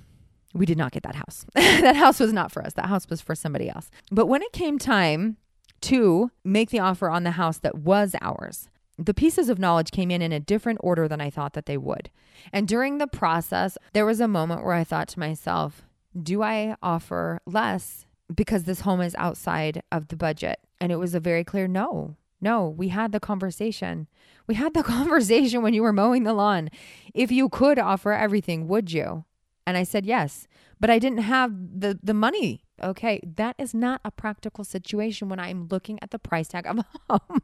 we 0.54 0.66
did 0.66 0.78
not 0.78 0.92
get 0.92 1.04
that 1.04 1.16
house. 1.16 1.46
that 1.56 1.96
house 1.96 2.20
was 2.20 2.34
not 2.34 2.52
for 2.52 2.64
us. 2.66 2.74
That 2.74 2.88
house 2.88 3.10
was 3.10 3.22
for 3.22 3.36
somebody 3.36 3.70
else. 3.70 3.90
But 4.12 4.28
when 4.28 4.42
it 4.42 4.52
came 4.52 4.78
time 4.78 5.38
to 5.84 6.32
make 6.46 6.70
the 6.70 6.80
offer 6.80 7.10
on 7.10 7.24
the 7.24 7.32
house 7.32 7.58
that 7.58 7.78
was 7.78 8.16
ours. 8.22 8.70
The 8.98 9.14
pieces 9.14 9.50
of 9.50 9.60
knowledge 9.60 9.92
came 9.92 10.12
in 10.12 10.22
in 10.22 10.32
a 10.32 10.40
different 10.40 10.80
order 10.82 11.10
than 11.10 11.20
I 11.20 11.30
thought 11.30 11.54
that 11.54 11.66
they 11.66 11.78
would. 11.78 12.10
And 12.54 12.68
during 12.68 12.98
the 12.98 13.08
process, 13.08 13.78
there 13.92 14.06
was 14.06 14.22
a 14.22 14.28
moment 14.28 14.64
where 14.64 14.76
I 14.76 14.86
thought 14.86 15.10
to 15.10 15.20
myself, 15.20 15.82
do 16.22 16.42
I 16.42 16.78
offer 16.82 17.42
less 17.46 18.06
because 18.36 18.64
this 18.64 18.82
home 18.82 19.02
is 19.02 19.16
outside 19.16 19.82
of 19.92 20.08
the 20.08 20.16
budget? 20.16 20.60
And 20.80 20.92
it 20.92 20.98
was 20.98 21.14
a 21.14 21.20
very 21.20 21.44
clear 21.44 21.68
no. 21.68 22.16
No, 22.42 22.68
we 22.68 22.90
had 22.90 23.14
the 23.14 23.22
conversation. 23.22 24.08
We 24.48 24.56
had 24.56 24.74
the 24.74 24.84
conversation 24.98 25.62
when 25.62 25.74
you 25.74 25.82
were 25.82 25.94
mowing 25.94 26.24
the 26.24 26.34
lawn. 26.34 26.70
If 27.14 27.32
you 27.32 27.48
could 27.48 27.80
offer 27.80 28.12
everything, 28.12 28.68
would 28.68 28.92
you? 28.92 29.24
And 29.66 29.78
I 29.78 29.84
said 29.84 30.06
yes, 30.06 30.46
but 30.78 30.90
I 30.90 31.00
didn't 31.00 31.20
have 31.20 31.54
the 31.80 31.98
the 32.04 32.14
money. 32.14 32.66
Okay, 32.82 33.22
that 33.38 33.56
is 33.58 33.74
not 33.74 34.02
a 34.04 34.12
practical 34.12 34.66
situation 34.66 35.30
when 35.30 35.40
I'm 35.40 35.70
looking 35.70 36.00
at 36.02 36.12
the 36.12 36.20
price 36.20 36.50
tag 36.50 36.68
of 36.68 36.80
a 36.80 36.86
home. 37.10 37.42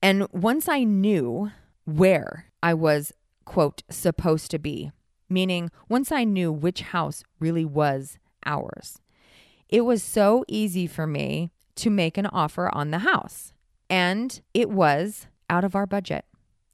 and 0.00 0.28
once 0.30 0.68
I 0.68 0.84
knew 0.84 1.50
where 1.84 2.46
I 2.62 2.74
was 2.74 3.12
quote 3.44 3.82
supposed 3.90 4.52
to 4.52 4.60
be, 4.60 4.92
meaning 5.28 5.70
once 5.88 6.12
I 6.12 6.22
knew 6.22 6.52
which 6.52 6.82
house 6.82 7.24
really 7.40 7.64
was 7.64 8.18
ours, 8.44 9.00
it 9.68 9.82
was 9.82 10.02
so 10.02 10.44
easy 10.48 10.86
for 10.86 11.06
me 11.06 11.50
to 11.76 11.90
make 11.90 12.16
an 12.16 12.26
offer 12.26 12.70
on 12.74 12.90
the 12.90 13.00
house. 13.00 13.52
And 13.88 14.40
it 14.54 14.70
was 14.70 15.26
out 15.48 15.64
of 15.64 15.74
our 15.74 15.86
budget, 15.86 16.24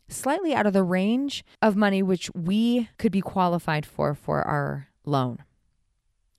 slightly 0.09 0.55
out 0.55 0.67
of 0.67 0.73
the 0.73 0.83
range 0.83 1.45
of 1.61 1.77
money 1.77 2.03
which 2.03 2.31
we 2.35 2.89
could 2.99 3.13
be 3.13 3.21
qualified 3.21 3.85
for 3.85 4.15
for 4.15 4.43
our 4.43 4.89
loan. 5.05 5.39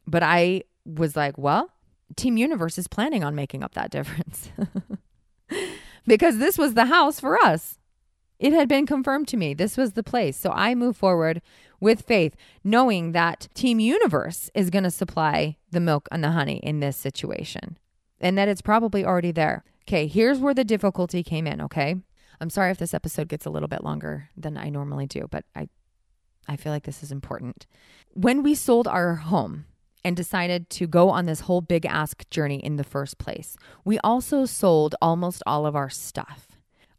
But 0.07 0.23
I 0.23 0.63
was 0.85 1.15
like, 1.15 1.37
well, 1.37 1.69
Team 2.15 2.37
Universe 2.37 2.77
is 2.77 2.87
planning 2.87 3.23
on 3.23 3.35
making 3.35 3.63
up 3.63 3.73
that 3.73 3.91
difference 3.91 4.51
because 6.07 6.37
this 6.37 6.57
was 6.57 6.73
the 6.73 6.85
house 6.85 7.19
for 7.19 7.37
us. 7.43 7.79
It 8.39 8.51
had 8.51 8.67
been 8.67 8.85
confirmed 8.85 9.27
to 9.29 9.37
me. 9.37 9.53
This 9.53 9.77
was 9.77 9.93
the 9.93 10.03
place. 10.03 10.35
So 10.35 10.51
I 10.51 10.75
move 10.75 10.97
forward 10.97 11.41
with 11.83 12.01
faith, 12.01 12.35
knowing 12.63 13.11
that 13.11 13.47
Team 13.53 13.79
Universe 13.79 14.49
is 14.55 14.71
going 14.71 14.83
to 14.85 14.91
supply 14.91 15.57
the 15.69 15.79
milk 15.79 16.07
and 16.11 16.23
the 16.23 16.31
honey 16.31 16.57
in 16.63 16.79
this 16.79 16.97
situation 16.97 17.77
and 18.23 18.37
that 18.37 18.47
it's 18.47 18.61
probably 18.61 19.05
already 19.05 19.31
there. 19.31 19.63
Okay, 19.83 20.07
here's 20.07 20.39
where 20.39 20.53
the 20.53 20.63
difficulty 20.63 21.21
came 21.21 21.45
in, 21.45 21.61
okay? 21.61 21.95
I'm 22.39 22.49
sorry 22.49 22.71
if 22.71 22.77
this 22.77 22.93
episode 22.93 23.27
gets 23.27 23.45
a 23.45 23.49
little 23.49 23.67
bit 23.67 23.83
longer 23.83 24.29
than 24.35 24.57
I 24.57 24.69
normally 24.69 25.05
do, 25.05 25.27
but 25.29 25.45
I 25.55 25.67
I 26.45 26.57
feel 26.57 26.73
like 26.73 26.83
this 26.83 27.03
is 27.03 27.11
important. 27.11 27.67
When 28.11 28.43
we 28.43 28.53
sold 28.53 28.85
our 28.85 29.15
home 29.15 29.65
and 30.03 30.15
decided 30.15 30.69
to 30.71 30.87
go 30.87 31.09
on 31.09 31.25
this 31.25 31.41
whole 31.41 31.61
big 31.61 31.85
ask 31.85 32.29
journey 32.29 32.57
in 32.57 32.75
the 32.75 32.83
first 32.83 33.17
place, 33.17 33.55
we 33.85 33.97
also 33.99 34.43
sold 34.43 34.93
almost 35.01 35.41
all 35.45 35.65
of 35.65 35.75
our 35.75 35.89
stuff. 35.89 36.52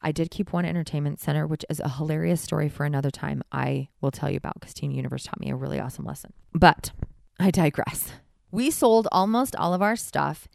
I 0.05 0.13
did 0.13 0.31
keep 0.31 0.53
one 0.53 0.65
entertainment 0.65 1.19
center, 1.19 1.47
which 1.47 1.65
is 1.69 1.81
a 1.81 1.89
hilarious 1.89 2.41
story 2.41 2.69
for 2.69 2.85
another 2.85 3.11
time 3.11 3.43
I 3.51 3.89
will 4.01 4.11
tell 4.11 4.31
you 4.31 4.37
about 4.37 4.61
because 4.61 4.75
Team 4.75 4.91
Universe 4.91 5.25
taught 5.25 5.41
me 5.41 5.51
a 5.51 5.57
really 5.57 5.81
awesome 5.81 6.05
lesson. 6.05 6.33
But 6.53 6.93
I 7.41 7.51
digress. 7.51 8.13
We 8.53 8.71
sold 8.71 9.09
almost 9.11 9.57
all 9.57 9.75
of 9.75 9.83
our 9.83 9.97
stuff 9.97 10.47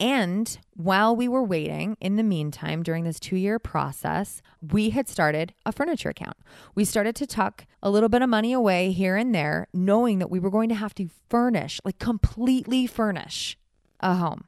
and 0.00 0.58
while 0.72 1.14
we 1.14 1.28
were 1.28 1.44
waiting, 1.44 1.98
in 2.00 2.16
the 2.16 2.22
meantime, 2.22 2.82
during 2.82 3.04
this 3.04 3.20
two 3.20 3.36
year 3.36 3.58
process, 3.58 4.40
we 4.62 4.90
had 4.90 5.10
started 5.10 5.52
a 5.66 5.72
furniture 5.72 6.08
account. 6.08 6.38
We 6.74 6.86
started 6.86 7.14
to 7.16 7.26
tuck 7.26 7.66
a 7.82 7.90
little 7.90 8.08
bit 8.08 8.22
of 8.22 8.30
money 8.30 8.54
away 8.54 8.92
here 8.92 9.16
and 9.16 9.34
there, 9.34 9.68
knowing 9.74 10.18
that 10.18 10.30
we 10.30 10.40
were 10.40 10.50
going 10.50 10.70
to 10.70 10.74
have 10.74 10.94
to 10.94 11.10
furnish, 11.28 11.80
like 11.84 11.98
completely 11.98 12.86
furnish 12.86 13.58
a 14.00 14.14
home. 14.14 14.44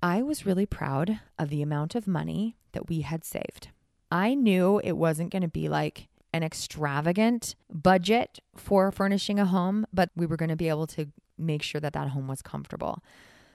I 0.00 0.22
was 0.22 0.46
really 0.46 0.66
proud 0.66 1.18
of 1.36 1.48
the 1.48 1.62
amount 1.62 1.96
of 1.96 2.06
money 2.06 2.56
that 2.74 2.88
we 2.88 3.00
had 3.00 3.24
saved. 3.24 3.68
I 4.12 4.34
knew 4.34 4.80
it 4.84 4.92
wasn't 4.92 5.32
going 5.32 5.42
to 5.42 5.48
be 5.48 5.68
like 5.68 6.08
an 6.32 6.42
extravagant 6.42 7.54
budget 7.72 8.40
for 8.54 8.92
furnishing 8.92 9.38
a 9.38 9.46
home, 9.46 9.86
but 9.92 10.10
we 10.14 10.26
were 10.26 10.36
going 10.36 10.50
to 10.50 10.56
be 10.56 10.68
able 10.68 10.86
to 10.88 11.06
make 11.38 11.62
sure 11.62 11.80
that 11.80 11.92
that 11.94 12.08
home 12.08 12.28
was 12.28 12.42
comfortable. 12.42 13.02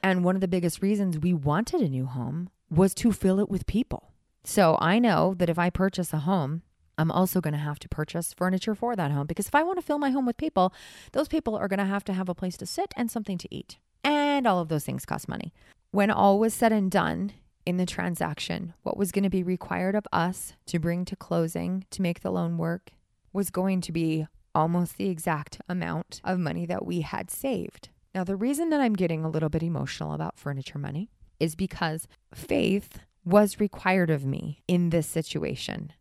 And 0.02 0.24
one 0.24 0.36
of 0.36 0.42
the 0.42 0.48
biggest 0.48 0.82
reasons 0.82 1.20
we 1.20 1.34
wanted 1.34 1.82
a 1.82 1.90
new 1.90 2.06
home 2.06 2.50
was 2.70 2.94
to 2.96 3.12
fill 3.12 3.40
it 3.40 3.50
with 3.50 3.66
people. 3.66 4.14
So 4.44 4.78
I 4.80 5.00
know 5.00 5.34
that 5.38 5.50
if 5.50 5.60
I 5.60 5.70
purchase 5.70 6.14
a 6.14 6.20
home, 6.20 6.62
I'm 6.98 7.12
also 7.12 7.40
going 7.40 7.54
to 7.54 7.60
have 7.60 7.80
to 7.80 7.90
purchase 7.90 8.34
furniture 8.34 8.76
for 8.76 8.96
that 8.96 9.12
home 9.12 9.28
because 9.28 9.48
if 9.48 9.56
I 9.56 9.64
want 9.64 9.80
to 9.80 9.86
fill 9.86 10.00
my 10.00 10.12
home 10.12 10.26
with 10.26 10.38
people, 10.38 10.74
those 11.14 11.28
people 11.28 11.56
are 11.56 11.68
going 11.68 11.80
to 11.80 11.86
have 11.86 12.04
to 12.06 12.14
have 12.14 12.30
a 12.30 12.36
place 12.36 12.58
to 12.58 12.66
sit 12.66 12.94
and 12.98 13.10
something 13.10 13.38
to 13.38 13.56
eat. 13.56 13.78
And 14.04 14.46
all 14.46 14.60
of 14.60 14.70
those 14.70 14.86
things 14.86 15.06
cost 15.06 15.30
money. 15.30 15.54
When 15.92 16.12
all 16.12 16.40
was 16.40 16.54
said 16.54 16.72
and 16.72 16.92
done 16.92 17.32
in 17.66 17.78
the 17.78 17.86
transaction, 17.86 18.74
what 18.84 18.98
was 18.98 19.12
going 19.12 19.24
to 19.24 19.30
be 19.30 19.44
required 19.44 19.96
of 19.96 20.08
us 20.12 20.54
to 20.68 20.80
bring 20.80 21.06
to 21.06 21.16
closing 21.16 21.86
to 21.92 22.02
make 22.02 22.22
the 22.22 22.32
loan 22.32 22.58
work 22.58 22.92
was 23.34 23.50
going 23.50 23.82
to 23.82 23.92
be 23.92 24.26
almost 24.56 24.98
the 24.98 25.10
exact 25.10 25.62
amount 25.70 26.22
of 26.24 26.40
money 26.40 26.66
that 26.66 26.86
we 26.86 27.02
had 27.02 27.30
saved. 27.30 27.90
Now, 28.16 28.24
the 28.24 28.36
reason 28.36 28.70
that 28.70 28.82
I'm 28.82 28.96
getting 28.96 29.24
a 29.24 29.30
little 29.30 29.50
bit 29.50 29.64
emotional 29.64 30.14
about 30.14 30.40
furniture 30.40 30.80
money 30.80 31.10
is 31.40 31.56
because 31.56 32.08
faith 32.34 33.00
was 33.24 33.60
required 33.60 34.10
of 34.10 34.26
me 34.26 34.64
in 34.68 34.90
this 34.90 35.08
situation. 35.08 35.94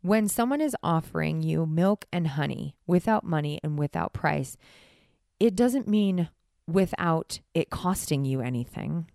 When 0.00 0.28
someone 0.28 0.60
is 0.60 0.76
offering 0.82 1.42
you 1.42 1.66
milk 1.66 2.04
and 2.12 2.28
honey 2.28 2.76
without 2.86 3.24
money 3.24 3.58
and 3.64 3.78
without 3.78 4.12
price, 4.12 4.56
it 5.40 5.56
doesn't 5.56 5.88
mean 5.88 6.28
without 6.68 7.40
it 7.54 7.70
costing 7.70 8.24
you 8.24 8.40
anything. 8.40 9.10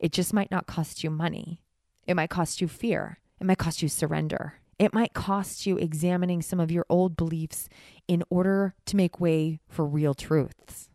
It 0.00 0.12
just 0.12 0.32
might 0.32 0.50
not 0.50 0.66
cost 0.66 1.04
you 1.04 1.10
money. 1.10 1.60
It 2.06 2.14
might 2.14 2.30
cost 2.30 2.60
you 2.60 2.68
fear. 2.68 3.18
It 3.40 3.46
might 3.46 3.58
cost 3.58 3.82
you 3.82 3.88
surrender. 3.88 4.54
It 4.78 4.92
might 4.92 5.14
cost 5.14 5.66
you 5.66 5.76
examining 5.76 6.42
some 6.42 6.60
of 6.60 6.70
your 6.70 6.86
old 6.88 7.16
beliefs 7.16 7.68
in 8.08 8.22
order 8.30 8.74
to 8.86 8.96
make 8.96 9.20
way 9.20 9.60
for 9.68 9.86
real 9.86 10.14
truths. 10.14 10.88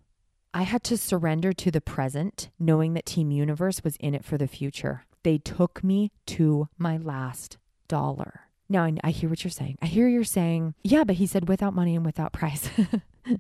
I 0.53 0.63
had 0.63 0.83
to 0.85 0.97
surrender 0.97 1.53
to 1.53 1.71
the 1.71 1.81
present, 1.81 2.49
knowing 2.59 2.93
that 2.93 3.05
Team 3.05 3.31
Universe 3.31 3.83
was 3.83 3.95
in 3.97 4.15
it 4.15 4.25
for 4.25 4.38
the 4.38 4.47
future. 4.47 5.05
They 5.23 5.38
took 5.38 5.83
me 5.83 6.12
to 6.27 6.69
my 6.77 6.97
last 6.97 7.57
dollar. 7.88 8.41
Now, 8.67 8.83
I, 8.83 8.93
I 9.03 9.12
hear 9.12 9.29
what 9.29 9.43
you're 9.43 9.51
saying. 9.51 9.77
I 9.81 9.85
hear 9.85 10.07
you're 10.07 10.23
saying, 10.23 10.75
yeah, 10.83 11.03
but 11.03 11.15
he 11.15 11.27
said 11.27 11.47
without 11.47 11.73
money 11.73 11.95
and 11.95 12.05
without 12.05 12.33
price. 12.33 12.69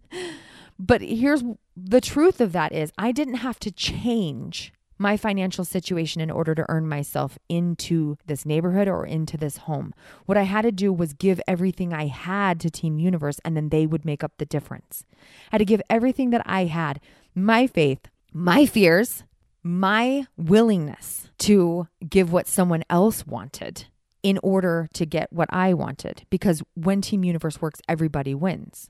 but 0.79 1.01
here's 1.01 1.43
the 1.75 2.01
truth 2.01 2.41
of 2.41 2.51
that 2.51 2.73
is 2.73 2.91
I 2.97 3.11
didn't 3.11 3.35
have 3.35 3.59
to 3.59 3.71
change 3.71 4.73
my 4.99 5.15
financial 5.17 5.63
situation 5.63 6.21
in 6.21 6.29
order 6.29 6.53
to 6.53 6.65
earn 6.69 6.87
myself 6.87 7.39
into 7.47 8.17
this 8.27 8.45
neighborhood 8.45 8.87
or 8.87 9.05
into 9.05 9.37
this 9.37 9.57
home. 9.57 9.93
What 10.25 10.37
I 10.37 10.43
had 10.43 10.63
to 10.63 10.71
do 10.71 10.91
was 10.91 11.13
give 11.13 11.41
everything 11.47 11.93
I 11.93 12.07
had 12.07 12.59
to 12.59 12.69
Team 12.69 12.99
Universe, 12.99 13.39
and 13.45 13.55
then 13.55 13.69
they 13.69 13.87
would 13.87 14.05
make 14.05 14.23
up 14.23 14.33
the 14.37 14.45
difference. 14.45 15.05
I 15.51 15.55
had 15.55 15.59
to 15.59 15.65
give 15.65 15.81
everything 15.89 16.31
that 16.31 16.43
I 16.45 16.65
had 16.65 16.99
my 17.33 17.65
faith, 17.65 18.09
my 18.33 18.65
fears, 18.65 19.23
my 19.63 20.27
willingness 20.37 21.29
to 21.39 21.87
give 22.07 22.31
what 22.31 22.47
someone 22.47 22.83
else 22.89 23.25
wanted 23.25 23.85
in 24.21 24.37
order 24.43 24.89
to 24.93 25.05
get 25.05 25.31
what 25.31 25.47
I 25.51 25.73
wanted. 25.73 26.25
Because 26.29 26.61
when 26.75 27.01
Team 27.01 27.23
Universe 27.23 27.61
works, 27.61 27.81
everybody 27.87 28.35
wins. 28.35 28.89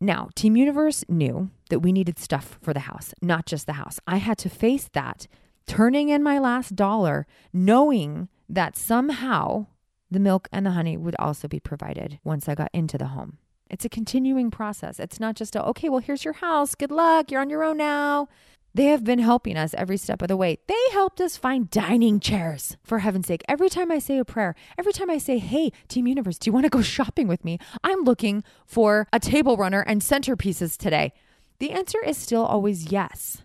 Now, 0.00 0.28
Team 0.34 0.56
Universe 0.56 1.04
knew 1.08 1.50
that 1.70 1.80
we 1.80 1.92
needed 1.92 2.18
stuff 2.18 2.58
for 2.60 2.74
the 2.74 2.80
house, 2.80 3.14
not 3.22 3.46
just 3.46 3.66
the 3.66 3.74
house. 3.74 3.98
I 4.06 4.18
had 4.18 4.36
to 4.38 4.50
face 4.50 4.90
that 4.92 5.26
turning 5.66 6.08
in 6.08 6.22
my 6.22 6.38
last 6.38 6.76
dollar, 6.76 7.26
knowing 7.52 8.28
that 8.48 8.76
somehow 8.76 9.66
the 10.10 10.20
milk 10.20 10.48
and 10.52 10.64
the 10.64 10.70
honey 10.70 10.96
would 10.96 11.16
also 11.18 11.48
be 11.48 11.60
provided 11.60 12.18
once 12.24 12.48
I 12.48 12.54
got 12.54 12.70
into 12.72 12.96
the 12.96 13.08
home. 13.08 13.38
It's 13.68 13.84
a 13.84 13.88
continuing 13.88 14.50
process. 14.50 15.00
It's 15.00 15.18
not 15.18 15.34
just 15.34 15.56
a, 15.56 15.64
okay, 15.66 15.88
well, 15.88 16.00
here's 16.00 16.24
your 16.24 16.34
house. 16.34 16.74
Good 16.74 16.92
luck. 16.92 17.30
You're 17.30 17.40
on 17.40 17.50
your 17.50 17.64
own 17.64 17.76
now. 17.76 18.28
They 18.74 18.84
have 18.86 19.04
been 19.04 19.18
helping 19.18 19.56
us 19.56 19.74
every 19.74 19.96
step 19.96 20.20
of 20.20 20.28
the 20.28 20.36
way. 20.36 20.58
They 20.68 20.74
helped 20.92 21.20
us 21.20 21.36
find 21.36 21.70
dining 21.70 22.20
chairs, 22.20 22.76
for 22.84 22.98
heaven's 22.98 23.26
sake. 23.26 23.42
Every 23.48 23.70
time 23.70 23.90
I 23.90 23.98
say 23.98 24.18
a 24.18 24.24
prayer, 24.24 24.54
every 24.78 24.92
time 24.92 25.10
I 25.10 25.18
say, 25.18 25.38
hey, 25.38 25.72
Team 25.88 26.06
Universe, 26.06 26.38
do 26.38 26.48
you 26.48 26.52
want 26.52 26.64
to 26.64 26.70
go 26.70 26.82
shopping 26.82 27.26
with 27.26 27.44
me? 27.44 27.58
I'm 27.82 28.02
looking 28.02 28.44
for 28.66 29.08
a 29.12 29.18
table 29.18 29.56
runner 29.56 29.80
and 29.80 30.02
centerpieces 30.02 30.76
today. 30.76 31.14
The 31.58 31.70
answer 31.70 31.98
is 32.04 32.18
still 32.18 32.44
always 32.44 32.92
yes. 32.92 33.42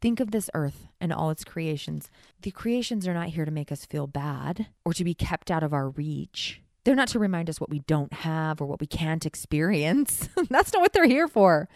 Think 0.00 0.18
of 0.18 0.30
this 0.30 0.48
earth 0.54 0.88
and 1.00 1.12
all 1.12 1.30
its 1.30 1.44
creations. 1.44 2.10
The 2.42 2.50
creations 2.50 3.08
are 3.08 3.14
not 3.14 3.28
here 3.28 3.44
to 3.44 3.50
make 3.50 3.72
us 3.72 3.86
feel 3.86 4.06
bad 4.06 4.66
or 4.84 4.92
to 4.92 5.04
be 5.04 5.14
kept 5.14 5.50
out 5.50 5.62
of 5.62 5.72
our 5.72 5.88
reach. 5.88 6.60
They're 6.84 6.94
not 6.94 7.08
to 7.08 7.18
remind 7.18 7.50
us 7.50 7.60
what 7.60 7.70
we 7.70 7.80
don't 7.80 8.12
have 8.12 8.60
or 8.60 8.66
what 8.66 8.80
we 8.80 8.86
can't 8.86 9.26
experience. 9.26 10.28
That's 10.50 10.72
not 10.72 10.82
what 10.82 10.92
they're 10.92 11.06
here 11.06 11.28
for. 11.28 11.68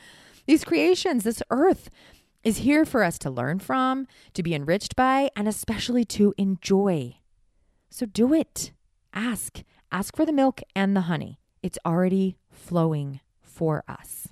These 0.46 0.64
creations, 0.64 1.24
this 1.24 1.42
earth, 1.50 1.90
is 2.42 2.58
here 2.58 2.84
for 2.84 3.02
us 3.02 3.18
to 3.20 3.30
learn 3.30 3.58
from, 3.58 4.06
to 4.34 4.42
be 4.42 4.54
enriched 4.54 4.96
by, 4.96 5.30
and 5.34 5.48
especially 5.48 6.04
to 6.04 6.34
enjoy. 6.36 7.16
So 7.90 8.06
do 8.06 8.34
it. 8.34 8.72
Ask. 9.14 9.62
Ask 9.90 10.16
for 10.16 10.26
the 10.26 10.32
milk 10.32 10.60
and 10.74 10.94
the 10.94 11.02
honey. 11.02 11.40
It's 11.62 11.78
already 11.86 12.36
flowing 12.50 13.20
for 13.40 13.84
us. 13.88 14.28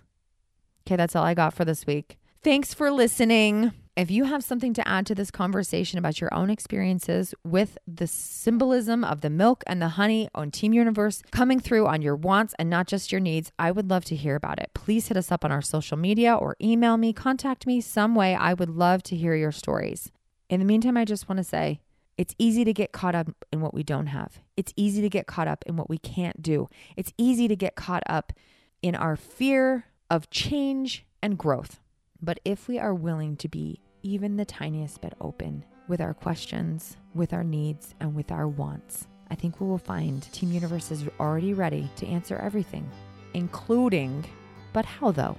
Okay, 0.86 0.96
that's 0.96 1.16
all 1.16 1.24
I 1.24 1.34
got 1.34 1.54
for 1.54 1.64
this 1.64 1.86
week. 1.86 2.18
Thanks 2.42 2.74
for 2.74 2.90
listening. 2.90 3.72
If 3.94 4.10
you 4.10 4.24
have 4.24 4.42
something 4.42 4.72
to 4.72 4.88
add 4.88 5.04
to 5.06 5.14
this 5.14 5.30
conversation 5.30 5.98
about 5.98 6.18
your 6.18 6.32
own 6.32 6.48
experiences 6.48 7.34
with 7.44 7.76
the 7.86 8.06
symbolism 8.06 9.04
of 9.04 9.20
the 9.20 9.28
milk 9.28 9.62
and 9.66 9.82
the 9.82 9.88
honey 9.88 10.30
on 10.34 10.50
Team 10.50 10.72
Universe 10.72 11.22
coming 11.30 11.60
through 11.60 11.86
on 11.86 12.00
your 12.00 12.16
wants 12.16 12.54
and 12.58 12.70
not 12.70 12.86
just 12.86 13.12
your 13.12 13.20
needs, 13.20 13.52
I 13.58 13.70
would 13.70 13.90
love 13.90 14.06
to 14.06 14.16
hear 14.16 14.34
about 14.34 14.58
it. 14.58 14.70
Please 14.72 15.08
hit 15.08 15.18
us 15.18 15.30
up 15.30 15.44
on 15.44 15.52
our 15.52 15.60
social 15.60 15.98
media 15.98 16.34
or 16.34 16.56
email 16.58 16.96
me, 16.96 17.12
contact 17.12 17.66
me 17.66 17.82
some 17.82 18.14
way. 18.14 18.34
I 18.34 18.54
would 18.54 18.70
love 18.70 19.02
to 19.04 19.16
hear 19.16 19.34
your 19.34 19.52
stories. 19.52 20.10
In 20.48 20.58
the 20.58 20.64
meantime, 20.64 20.96
I 20.96 21.04
just 21.04 21.28
want 21.28 21.36
to 21.36 21.44
say 21.44 21.82
it's 22.16 22.34
easy 22.38 22.64
to 22.64 22.72
get 22.72 22.92
caught 22.92 23.14
up 23.14 23.28
in 23.52 23.60
what 23.60 23.74
we 23.74 23.82
don't 23.82 24.06
have. 24.06 24.38
It's 24.56 24.72
easy 24.74 25.02
to 25.02 25.10
get 25.10 25.26
caught 25.26 25.48
up 25.48 25.64
in 25.66 25.76
what 25.76 25.90
we 25.90 25.98
can't 25.98 26.40
do. 26.40 26.70
It's 26.96 27.12
easy 27.18 27.46
to 27.46 27.56
get 27.56 27.74
caught 27.74 28.04
up 28.06 28.32
in 28.80 28.94
our 28.94 29.16
fear 29.16 29.84
of 30.08 30.30
change 30.30 31.04
and 31.22 31.36
growth. 31.36 31.81
But 32.22 32.38
if 32.44 32.68
we 32.68 32.78
are 32.78 32.94
willing 32.94 33.36
to 33.38 33.48
be 33.48 33.80
even 34.04 34.36
the 34.36 34.44
tiniest 34.44 35.00
bit 35.00 35.14
open 35.20 35.64
with 35.88 36.00
our 36.00 36.14
questions, 36.14 36.96
with 37.14 37.32
our 37.32 37.42
needs, 37.42 37.96
and 37.98 38.14
with 38.14 38.30
our 38.30 38.46
wants, 38.46 39.08
I 39.28 39.34
think 39.34 39.60
we 39.60 39.66
will 39.66 39.76
find 39.76 40.22
Team 40.32 40.52
Universe 40.52 40.92
is 40.92 41.08
already 41.18 41.52
ready 41.52 41.90
to 41.96 42.06
answer 42.06 42.36
everything, 42.36 42.88
including, 43.34 44.24
but 44.72 44.84
how 44.84 45.10
though? 45.10 45.36